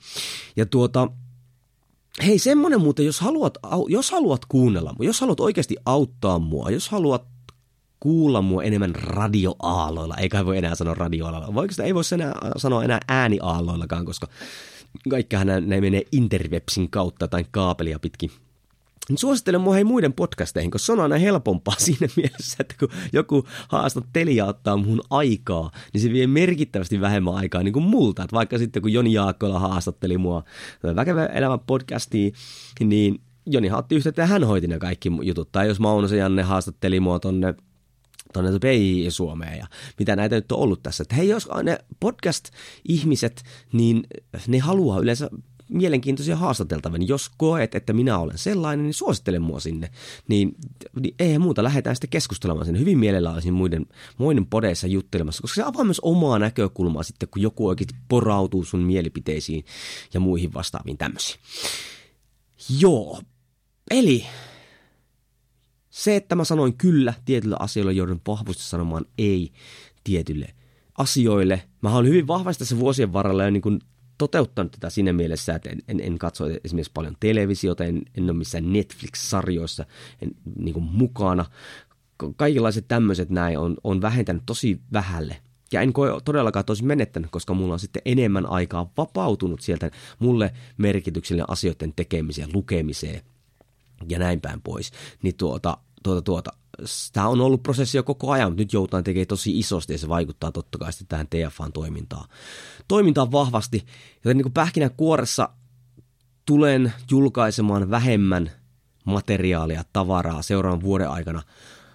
Ja 0.57 0.67
tuota, 0.67 1.09
Hei, 2.27 2.39
semmonen 2.39 2.81
muuten, 2.81 3.07
jos 3.07 3.21
haluat, 3.21 3.59
jos 3.89 4.11
haluat 4.11 4.45
kuunnella 4.45 4.95
mua, 4.99 5.07
jos 5.07 5.21
haluat 5.21 5.41
oikeasti 5.41 5.77
auttaa 5.87 6.39
mua, 6.39 6.71
jos 6.71 6.89
haluat 6.89 7.25
kuulla 8.01 8.43
mua 8.43 8.63
enemmän 8.63 8.95
radioaaloilla, 8.95 10.17
eikä 10.17 10.45
voi 10.45 10.59
enää 10.59 10.75
sanoa 10.75 10.95
radioaaloilla, 10.95 11.55
voiko 11.55 11.73
sitä 11.73 11.85
ei 11.85 11.95
voi 11.95 12.03
enää 12.13 12.33
sanoa 12.57 12.85
enää 12.85 13.01
ääniaaloillakaan, 13.09 14.05
koska 14.05 14.29
kaikkihan 15.09 15.47
ne 15.47 15.81
menee 15.81 16.03
interwebsin 16.13 16.91
kautta 16.91 17.29
tai 17.29 17.45
kaapelia 17.51 17.99
pitkin 17.99 18.31
niin 19.11 19.19
suosittelen 19.19 19.61
mua 19.61 19.75
hei 19.75 19.85
muiden 19.85 20.13
podcasteihin, 20.13 20.71
koska 20.71 20.87
se 20.87 20.93
on 20.93 21.01
aina 21.01 21.19
helpompaa 21.19 21.75
siinä 21.87 22.07
mielessä, 22.17 22.57
että 22.61 22.75
kun 22.79 22.89
joku 23.13 23.45
haastattelija 23.69 24.47
ottaa 24.47 24.77
mun 24.77 25.01
aikaa, 25.11 25.71
niin 25.93 26.01
se 26.01 26.13
vie 26.13 26.27
merkittävästi 26.27 27.01
vähemmän 27.01 27.35
aikaa 27.35 27.63
niin 27.63 27.73
kuin 27.73 27.85
multa. 27.85 28.23
Että 28.23 28.37
vaikka 28.37 28.59
sitten 28.59 28.83
kun 28.83 28.93
Joni 28.93 29.13
Jaakkola 29.13 29.59
haastatteli 29.59 30.19
mua 30.19 30.45
Väkevä 30.97 31.27
elämä 31.27 31.59
podcastiin, 31.59 32.33
niin 32.85 33.21
Joni 33.47 33.71
otti 33.73 33.95
yhteyttä 33.95 34.23
ja 34.23 34.27
hän 34.27 34.45
hoiti 34.45 34.69
ne 34.69 34.79
kaikki 34.79 35.11
jutut. 35.23 35.53
Tai 35.53 35.69
jos 35.69 35.81
Mauno 35.81 36.09
Janne 36.09 36.43
haastatteli 36.43 37.01
mua 37.01 37.19
tonne 37.19 37.55
tuonne 38.33 38.59
PI-Suomeen 38.59 39.59
ja 39.59 39.67
mitä 39.99 40.17
näitä 40.17 40.37
nyt 40.37 40.53
on 40.53 40.59
ollut 40.59 40.83
tässä. 40.83 41.03
Että 41.03 41.15
hei, 41.15 41.29
jos 41.29 41.49
ne 41.63 41.79
podcast-ihmiset, 42.01 43.43
niin 43.73 44.03
ne 44.49 44.59
haluaa 44.59 45.01
yleensä 45.01 45.31
mielenkiintoisia 45.71 46.37
haastateltavia, 46.37 46.99
niin 46.99 47.09
jos 47.09 47.31
koet, 47.37 47.75
että 47.75 47.93
minä 47.93 48.19
olen 48.19 48.39
sellainen, 48.39 48.85
niin 48.85 48.95
suosittele 48.95 49.39
mua 49.39 49.61
sinne. 49.61 49.91
Niin, 50.29 50.57
niin 51.01 51.15
ei 51.19 51.39
muuta, 51.39 51.63
lähdetään 51.63 51.97
sitten 51.97 52.11
keskustelemaan 52.11 52.67
sen. 52.67 52.79
Hyvin 52.79 52.99
mielellä 52.99 53.33
olisin 53.33 53.55
muiden, 53.55 53.87
muiden 54.19 54.47
podeissa 54.47 54.87
juttelemassa, 54.87 55.43
koska 55.43 55.55
se 55.55 55.63
avaa 55.63 55.85
myös 55.85 56.01
omaa 56.01 56.39
näkökulmaa 56.39 57.03
sitten, 57.03 57.29
kun 57.29 57.43
joku 57.43 57.69
oikeasti 57.69 57.95
porautuu 58.09 58.65
sun 58.65 58.81
mielipiteisiin 58.81 59.65
ja 60.15 60.21
muihin 60.21 60.55
vastaaviin 60.55 60.99
tämmöisiin. 60.99 61.41
Joo, 62.79 63.21
eli 63.91 64.27
se, 65.91 66.17
että 66.17 66.35
mä 66.35 66.45
sanoin 66.45 66.77
kyllä 66.77 67.15
tietylle 67.25 67.57
asioille, 67.59 67.93
joudun 67.93 68.21
vahvasti 68.27 68.63
sanomaan 68.63 69.05
ei 69.19 69.53
tietylle 70.05 70.55
asioille. 70.99 71.63
Mä 71.83 71.95
olen 71.95 72.09
hyvin 72.09 72.27
vahvasti 72.27 72.59
tässä 72.59 72.79
vuosien 72.79 73.13
varrella 73.13 73.45
jo 73.45 73.51
niin 73.51 73.63
kuin 73.63 73.81
toteuttanut 74.21 74.73
tätä 74.73 74.91
siinä 74.91 75.13
mielessä, 75.13 75.55
että 75.55 75.71
en, 75.71 75.83
en, 75.89 76.01
en 76.01 76.19
katso 76.19 76.45
esimerkiksi 76.65 76.93
paljon 76.95 77.17
televisiota, 77.21 77.85
en, 77.85 78.03
en 78.17 78.25
ole 78.25 78.33
missään 78.33 78.73
Netflix-sarjoissa 78.73 79.85
en, 80.23 80.31
niin 80.57 80.75
kuin 80.75 80.85
mukana. 80.85 81.45
Kaikenlaiset 82.37 82.89
tämmöiset 82.89 83.31
näin 83.31 83.59
on, 83.59 83.77
on 83.85 84.03
vähentänyt 84.03 84.43
tosi 84.47 84.81
vähälle. 84.93 85.37
Ja 85.73 85.81
en 85.81 85.93
koe 85.93 86.11
todellakaan 86.25 86.65
tosi 86.65 86.85
menettänyt, 86.85 87.31
koska 87.31 87.55
mulla 87.55 87.73
on 87.73 87.81
sitten 87.81 88.03
enemmän 88.05 88.47
aikaa 88.47 88.93
vapautunut 88.97 89.61
sieltä 89.61 89.91
mulle 90.19 90.53
merkityksellinen 90.77 91.51
asioiden 91.51 91.93
tekemiseen, 91.97 92.51
lukemiseen 92.53 93.23
ja 94.09 94.19
näin 94.19 94.41
päin 94.41 94.61
pois. 94.61 94.91
Niin 95.23 95.37
tuota, 95.37 95.77
tuota, 96.03 96.23
tuota, 96.23 96.51
tämä 97.13 97.29
on 97.29 97.41
ollut 97.41 97.63
prosessi 97.63 97.97
jo 97.97 98.03
koko 98.03 98.31
ajan, 98.31 98.51
mutta 98.51 98.63
nyt 98.63 98.73
joudutaan 98.73 99.05
tekemään 99.05 99.27
tosi 99.27 99.59
isosti 99.59 99.93
ja 99.93 99.99
se 99.99 100.09
vaikuttaa 100.09 100.53
totta 100.53 100.79
kai 100.79 100.93
sitten 100.93 101.09
tähän 101.09 101.51
TFAn 101.51 101.73
toimintaan. 101.73 102.29
Toimintaan 102.89 103.33
vahvasti, 103.33 103.87
joten 104.25 104.37
niin 104.37 104.45
kuin 104.45 104.53
pähkinän 104.53 104.91
kuoressa 104.97 105.49
tulen 106.47 106.93
julkaisemaan 107.11 107.91
vähemmän 107.91 108.51
materiaalia, 109.05 109.85
tavaraa 109.93 110.43
seuraavan 110.43 110.83
vuoden 110.83 111.11
aikana 111.11 111.43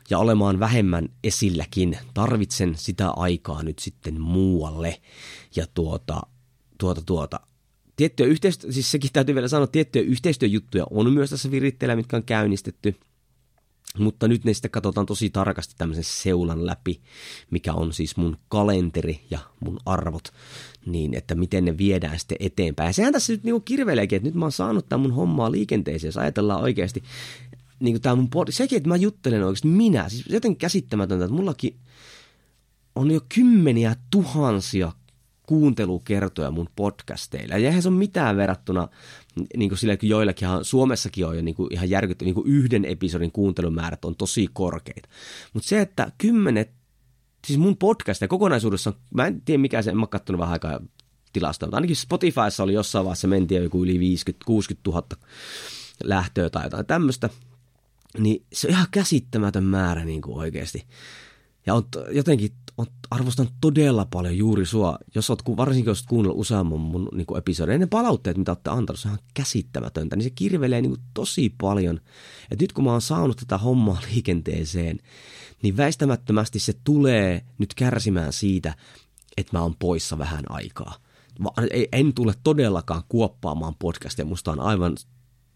ja 0.09 0.19
olemaan 0.19 0.59
vähemmän 0.59 1.09
esilläkin. 1.23 1.97
Tarvitsen 2.13 2.73
sitä 2.77 3.09
aikaa 3.09 3.63
nyt 3.63 3.79
sitten 3.79 4.21
muualle. 4.21 5.01
Ja 5.55 5.67
tuota, 5.73 6.21
tuota, 6.77 7.01
tuota, 7.05 7.39
tiettyjä 7.95 8.29
yhteistyö, 8.29 8.71
siis 8.71 8.91
sekin 8.91 9.09
täytyy 9.13 9.35
vielä 9.35 9.47
sanoa, 9.47 9.67
tiettyjä 9.67 10.05
yhteistyöjuttuja 10.05 10.85
on 10.89 11.13
myös 11.13 11.29
tässä 11.29 11.51
viritteellä, 11.51 11.95
mitkä 11.95 12.17
on 12.17 12.23
käynnistetty– 12.23 12.95
mutta 13.99 14.27
nyt 14.27 14.45
ne 14.45 14.53
sitten 14.53 14.71
katsotaan 14.71 15.05
tosi 15.05 15.29
tarkasti 15.29 15.75
tämmöisen 15.77 16.03
seulan 16.03 16.65
läpi, 16.65 17.01
mikä 17.51 17.73
on 17.73 17.93
siis 17.93 18.17
mun 18.17 18.37
kalenteri 18.47 19.21
ja 19.29 19.39
mun 19.59 19.79
arvot, 19.85 20.33
niin 20.85 21.13
että 21.13 21.35
miten 21.35 21.65
ne 21.65 21.77
viedään 21.77 22.19
sitten 22.19 22.37
eteenpäin. 22.39 22.87
Ja 22.87 22.93
sehän 22.93 23.13
tässä 23.13 23.33
nyt 23.33 23.43
niinku 23.43 23.59
kirveleekin, 23.59 24.17
että 24.17 24.27
nyt 24.27 24.35
mä 24.35 24.45
oon 24.45 24.51
saanut 24.51 24.89
tämän 24.89 25.01
mun 25.01 25.15
hommaa 25.15 25.51
liikenteeseen, 25.51 26.07
jos 26.07 26.17
ajatellaan 26.17 26.61
oikeasti, 26.61 27.03
niin 27.79 27.93
kuin 27.93 28.01
tämä 28.01 28.15
mun 28.15 28.29
pod, 28.29 28.47
sekin, 28.51 28.77
että 28.77 28.89
mä 28.89 28.95
juttelen 28.95 29.43
oikeasti 29.43 29.67
minä, 29.67 30.09
siis 30.09 30.25
jotenkin 30.29 30.57
käsittämätöntä, 30.57 31.25
että 31.25 31.35
mullakin 31.35 31.75
on 32.95 33.11
jo 33.11 33.21
kymmeniä 33.35 33.95
tuhansia 34.11 34.91
kuuntelukertoja 35.47 36.51
mun 36.51 36.69
podcasteilla. 36.75 37.57
Ja 37.57 37.67
eihän 37.67 37.81
se 37.81 37.89
ole 37.89 37.97
mitään 37.97 38.37
verrattuna 38.37 38.87
niin 39.57 39.69
kuin 39.69 39.79
sillä, 39.79 39.97
kun 39.97 40.65
Suomessakin 40.65 41.25
on 41.25 41.35
jo 41.35 41.41
niin 41.41 41.55
kuin 41.55 41.73
ihan 41.73 41.89
järkytty, 41.89 42.25
niin 42.25 42.35
kuin 42.35 42.47
yhden 42.47 42.85
episodin 42.85 43.31
kuuntelumäärät 43.31 44.05
on 44.05 44.15
tosi 44.15 44.47
korkeita. 44.53 45.09
Mutta 45.53 45.69
se, 45.69 45.81
että 45.81 46.11
kymmenet, 46.17 46.71
siis 47.47 47.59
mun 47.59 47.77
podcast 47.77 48.21
ja 48.21 48.27
kokonaisuudessa, 48.27 48.93
mä 49.13 49.27
en 49.27 49.41
tiedä 49.41 49.61
mikä 49.61 49.81
se, 49.81 49.89
en 49.89 49.97
mä 49.97 50.07
katsonut 50.07 50.39
vähän 50.39 50.53
aikaa 50.53 50.79
tilastoa, 51.33 51.67
mutta 51.67 51.77
ainakin 51.77 51.95
Spotifyssa 51.95 52.63
oli 52.63 52.73
jossain 52.73 53.05
vaiheessa 53.05 53.27
mentiin 53.27 53.63
joku 53.63 53.83
yli 53.83 54.17
50-60 54.49 54.51
000 54.87 55.07
lähtöä 56.03 56.49
tai 56.49 56.65
jotain 56.65 56.85
tämmöistä, 56.85 57.29
niin 58.17 58.45
se 58.53 58.67
on 58.67 58.71
ihan 58.71 58.87
käsittämätön 58.91 59.63
määrä 59.63 60.05
niin 60.05 60.21
kuin 60.21 60.37
oikeasti. 60.37 60.85
Ja 61.65 61.73
on 61.73 61.83
jotenkin 62.11 62.51
arvostan 63.11 63.47
todella 63.61 64.07
paljon 64.11 64.37
juuri 64.37 64.65
sua, 64.65 64.97
jos 65.15 65.29
oot, 65.29 65.41
varsinkin 65.57 65.91
jos 65.91 65.99
oot 65.99 66.09
kuunnellut 66.09 66.39
useamman 66.39 66.79
mun 66.79 67.09
niin 67.13 67.25
kuin 67.25 67.37
episodin, 67.37 67.79
ne 67.79 67.85
palautteet, 67.85 68.37
mitä 68.37 68.51
olette 68.51 68.69
antanut, 68.69 68.99
se 68.99 69.07
on 69.07 69.13
ihan 69.13 69.25
käsittämätöntä, 69.33 70.15
niin 70.15 70.23
se 70.23 70.29
kirvelee 70.29 70.81
niin 70.81 70.91
kuin 70.91 71.01
tosi 71.13 71.53
paljon. 71.61 72.01
Et 72.51 72.61
nyt 72.61 72.73
kun 72.73 72.83
mä 72.83 72.91
oon 72.91 73.01
saanut 73.01 73.37
tätä 73.37 73.57
hommaa 73.57 74.01
liikenteeseen, 74.11 74.99
niin 75.61 75.77
väistämättömästi 75.77 76.59
se 76.59 76.73
tulee 76.83 77.45
nyt 77.57 77.73
kärsimään 77.73 78.33
siitä, 78.33 78.75
että 79.37 79.57
mä 79.57 79.61
oon 79.61 79.75
poissa 79.79 80.17
vähän 80.17 80.43
aikaa. 80.49 80.95
En 81.91 82.13
tule 82.13 82.33
todellakaan 82.43 83.03
kuoppaamaan 83.09 83.75
podcastia, 83.79 84.25
musta 84.25 84.51
on 84.51 84.59
aivan 84.59 84.97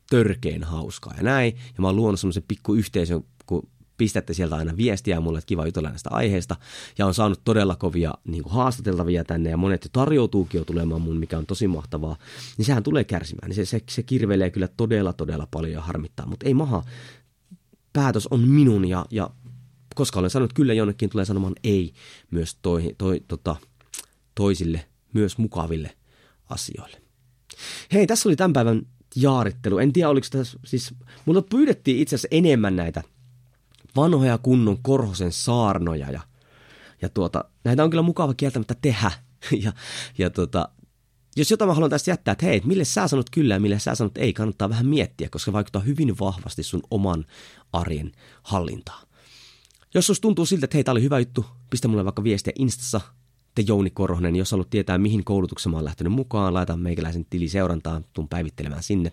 törkeen 0.09 0.63
hauskaa 0.63 1.13
ja 1.17 1.23
näin. 1.23 1.55
Ja 1.55 1.81
mä 1.81 1.87
oon 1.87 1.95
luonut 1.95 2.19
semmoisen 2.19 2.43
pikku 2.47 2.73
yhteisön, 2.73 3.23
kun 3.45 3.69
pistätte 3.99 4.33
sieltä 4.33 4.55
aina 4.55 4.77
viestiä 4.77 5.19
mulle, 5.19 5.37
että 5.37 5.47
kiva 5.47 5.65
jutella 5.65 5.89
näistä 5.89 6.09
aiheista. 6.11 6.55
Ja 6.97 7.05
on 7.05 7.13
saanut 7.13 7.41
todella 7.43 7.75
kovia 7.75 8.13
niin 8.27 8.43
kuin 8.43 8.53
haastateltavia 8.53 9.23
tänne 9.23 9.49
ja 9.49 9.57
monet 9.57 9.83
jo 9.83 9.89
tarjoutuukin 9.93 10.59
jo 10.59 10.65
tulemaan 10.65 11.01
mun, 11.01 11.17
mikä 11.17 11.37
on 11.37 11.45
tosi 11.45 11.67
mahtavaa. 11.67 12.17
Niin 12.57 12.65
sehän 12.65 12.83
tulee 12.83 13.03
kärsimään. 13.03 13.49
Niin 13.49 13.55
se, 13.55 13.65
se, 13.65 13.81
se 13.89 14.03
kirvelee 14.03 14.49
kyllä 14.49 14.67
todella, 14.67 15.13
todella 15.13 15.47
paljon 15.51 15.73
ja 15.73 15.81
harmittaa. 15.81 16.25
Mutta 16.25 16.45
ei 16.45 16.53
maha. 16.53 16.83
Päätös 17.93 18.27
on 18.27 18.39
minun 18.39 18.87
ja, 18.87 19.05
ja 19.11 19.29
koska 19.95 20.19
olen 20.19 20.29
sanonut 20.29 20.53
kyllä 20.53 20.73
jonnekin, 20.73 21.09
tulee 21.09 21.25
sanomaan 21.25 21.53
ei 21.63 21.93
myös 22.31 22.57
toi, 22.61 22.95
toi, 22.97 23.21
tota, 23.27 23.55
toisille, 24.35 24.85
myös 25.13 25.37
mukaville 25.37 25.91
asioille. 26.49 27.01
Hei, 27.93 28.07
tässä 28.07 28.29
oli 28.29 28.35
tämän 28.35 28.53
päivän 28.53 28.81
jaarittelu. 29.15 29.77
En 29.77 29.93
tiedä, 29.93 30.09
oliko 30.09 30.27
tässä, 30.31 30.59
siis 30.65 30.93
mulla 31.25 31.41
pyydettiin 31.41 31.99
itse 31.99 32.15
asiassa 32.15 32.27
enemmän 32.31 32.75
näitä 32.75 33.03
vanhoja 33.95 34.37
kunnon 34.37 34.77
Korhosen 34.81 35.31
saarnoja 35.31 36.11
ja, 36.11 36.21
Ja 37.01 37.09
tuota, 37.09 37.45
näitä 37.63 37.83
on 37.83 37.89
kyllä 37.89 38.03
mukava 38.03 38.33
kieltämättä 38.33 38.75
tehdä. 38.81 39.11
Ja, 39.63 39.73
ja 40.17 40.29
tuota, 40.29 40.69
jos 41.35 41.51
jotain 41.51 41.69
mä 41.69 41.73
haluan 41.73 41.89
tästä 41.89 42.11
jättää, 42.11 42.31
että 42.31 42.45
hei, 42.45 42.61
mille 42.65 42.85
sä 42.85 43.07
sanot 43.07 43.29
kyllä 43.29 43.53
ja 43.53 43.59
mille 43.59 43.79
sä 43.79 43.95
sanot 43.95 44.17
ei, 44.17 44.33
kannattaa 44.33 44.69
vähän 44.69 44.85
miettiä, 44.85 45.29
koska 45.31 45.53
vaikuttaa 45.53 45.81
hyvin 45.81 46.19
vahvasti 46.19 46.63
sun 46.63 46.81
oman 46.91 47.25
arjen 47.73 48.11
hallintaan. 48.43 49.07
Jos 49.93 50.07
susta 50.07 50.21
tuntuu 50.21 50.45
siltä, 50.45 50.65
että 50.65 50.77
hei, 50.77 50.83
tää 50.83 50.91
oli 50.91 51.01
hyvä 51.01 51.19
juttu, 51.19 51.45
pistä 51.69 51.87
mulle 51.87 52.05
vaikka 52.05 52.23
viestiä 52.23 52.53
Instassa, 52.59 53.01
te 53.55 53.63
Jouni 53.67 53.89
Korhonen, 53.89 54.35
jos 54.35 54.51
haluat 54.51 54.69
tietää, 54.69 54.97
mihin 54.97 55.23
koulutukseen 55.23 55.71
mä 55.71 55.77
oon 55.77 55.85
lähtenyt 55.85 56.13
mukaan, 56.13 56.53
laita 56.53 56.77
meikäläisen 56.77 57.25
tili 57.25 57.47
seurantaan, 57.47 58.05
tuun 58.13 58.27
päivittelemään 58.27 58.83
sinne. 58.83 59.11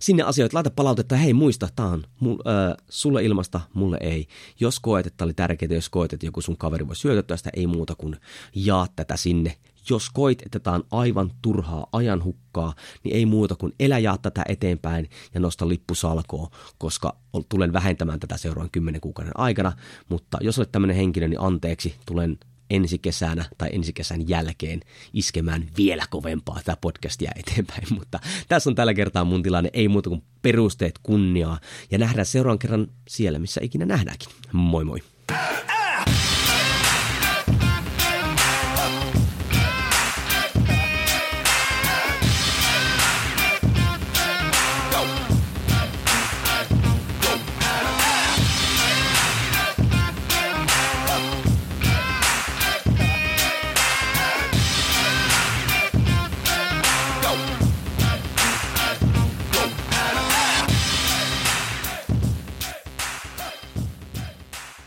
Sinne 0.00 0.22
asioita, 0.22 0.56
laita 0.56 0.70
palautetta, 0.70 1.16
hei 1.16 1.32
muista, 1.32 1.68
tää 1.76 1.86
on 1.86 2.04
mul, 2.20 2.38
äh, 2.46 2.76
sulle 2.88 3.24
ilmasta, 3.24 3.60
mulle 3.74 3.98
ei. 4.00 4.28
Jos 4.60 4.80
koet, 4.80 5.06
että 5.06 5.24
oli 5.24 5.34
tärkeää, 5.34 5.74
jos 5.74 5.88
koet, 5.88 6.12
että 6.12 6.26
joku 6.26 6.40
sun 6.40 6.56
kaveri 6.56 6.88
voi 6.88 6.96
syötöttää 6.96 7.36
sitä, 7.36 7.50
ei 7.56 7.66
muuta 7.66 7.94
kuin 7.94 8.16
jaa 8.54 8.86
tätä 8.96 9.16
sinne. 9.16 9.56
Jos 9.90 10.10
koit, 10.10 10.42
että 10.42 10.58
tämä 10.58 10.76
on 10.76 10.84
aivan 10.90 11.32
turhaa 11.42 11.86
ajanhukkaa, 11.92 12.74
niin 13.04 13.16
ei 13.16 13.26
muuta 13.26 13.56
kuin 13.56 13.72
elä 13.80 13.98
jaa 13.98 14.18
tätä 14.18 14.44
eteenpäin 14.48 15.10
ja 15.34 15.40
nosta 15.40 15.68
lippusalkoa, 15.68 16.50
koska 16.78 17.16
tulen 17.48 17.72
vähentämään 17.72 18.20
tätä 18.20 18.36
seuraavan 18.36 18.70
kymmenen 18.70 19.00
kuukauden 19.00 19.40
aikana. 19.40 19.72
Mutta 20.08 20.38
jos 20.40 20.58
olet 20.58 20.72
tämmöinen 20.72 20.96
henkilö, 20.96 21.28
niin 21.28 21.40
anteeksi, 21.40 21.94
tulen 22.06 22.38
ensi 22.70 22.98
kesänä 22.98 23.44
tai 23.58 23.68
ensi 23.72 23.92
kesän 23.92 24.28
jälkeen 24.28 24.80
iskemään 25.12 25.66
vielä 25.76 26.04
kovempaa 26.10 26.58
tätä 26.64 26.76
podcastia 26.80 27.30
eteenpäin. 27.36 27.86
Mutta 27.98 28.18
tässä 28.48 28.70
on 28.70 28.74
tällä 28.74 28.94
kertaa 28.94 29.24
mun 29.24 29.42
tilanne, 29.42 29.70
ei 29.72 29.88
muuta 29.88 30.10
kuin 30.10 30.22
perusteet 30.42 30.98
kunniaa 31.02 31.60
ja 31.90 31.98
nähdään 31.98 32.26
seuraavan 32.26 32.58
kerran 32.58 32.86
siellä, 33.08 33.38
missä 33.38 33.60
ikinä 33.64 33.86
nähdäänkin. 33.86 34.28
Moi 34.52 34.84
moi! 34.84 35.13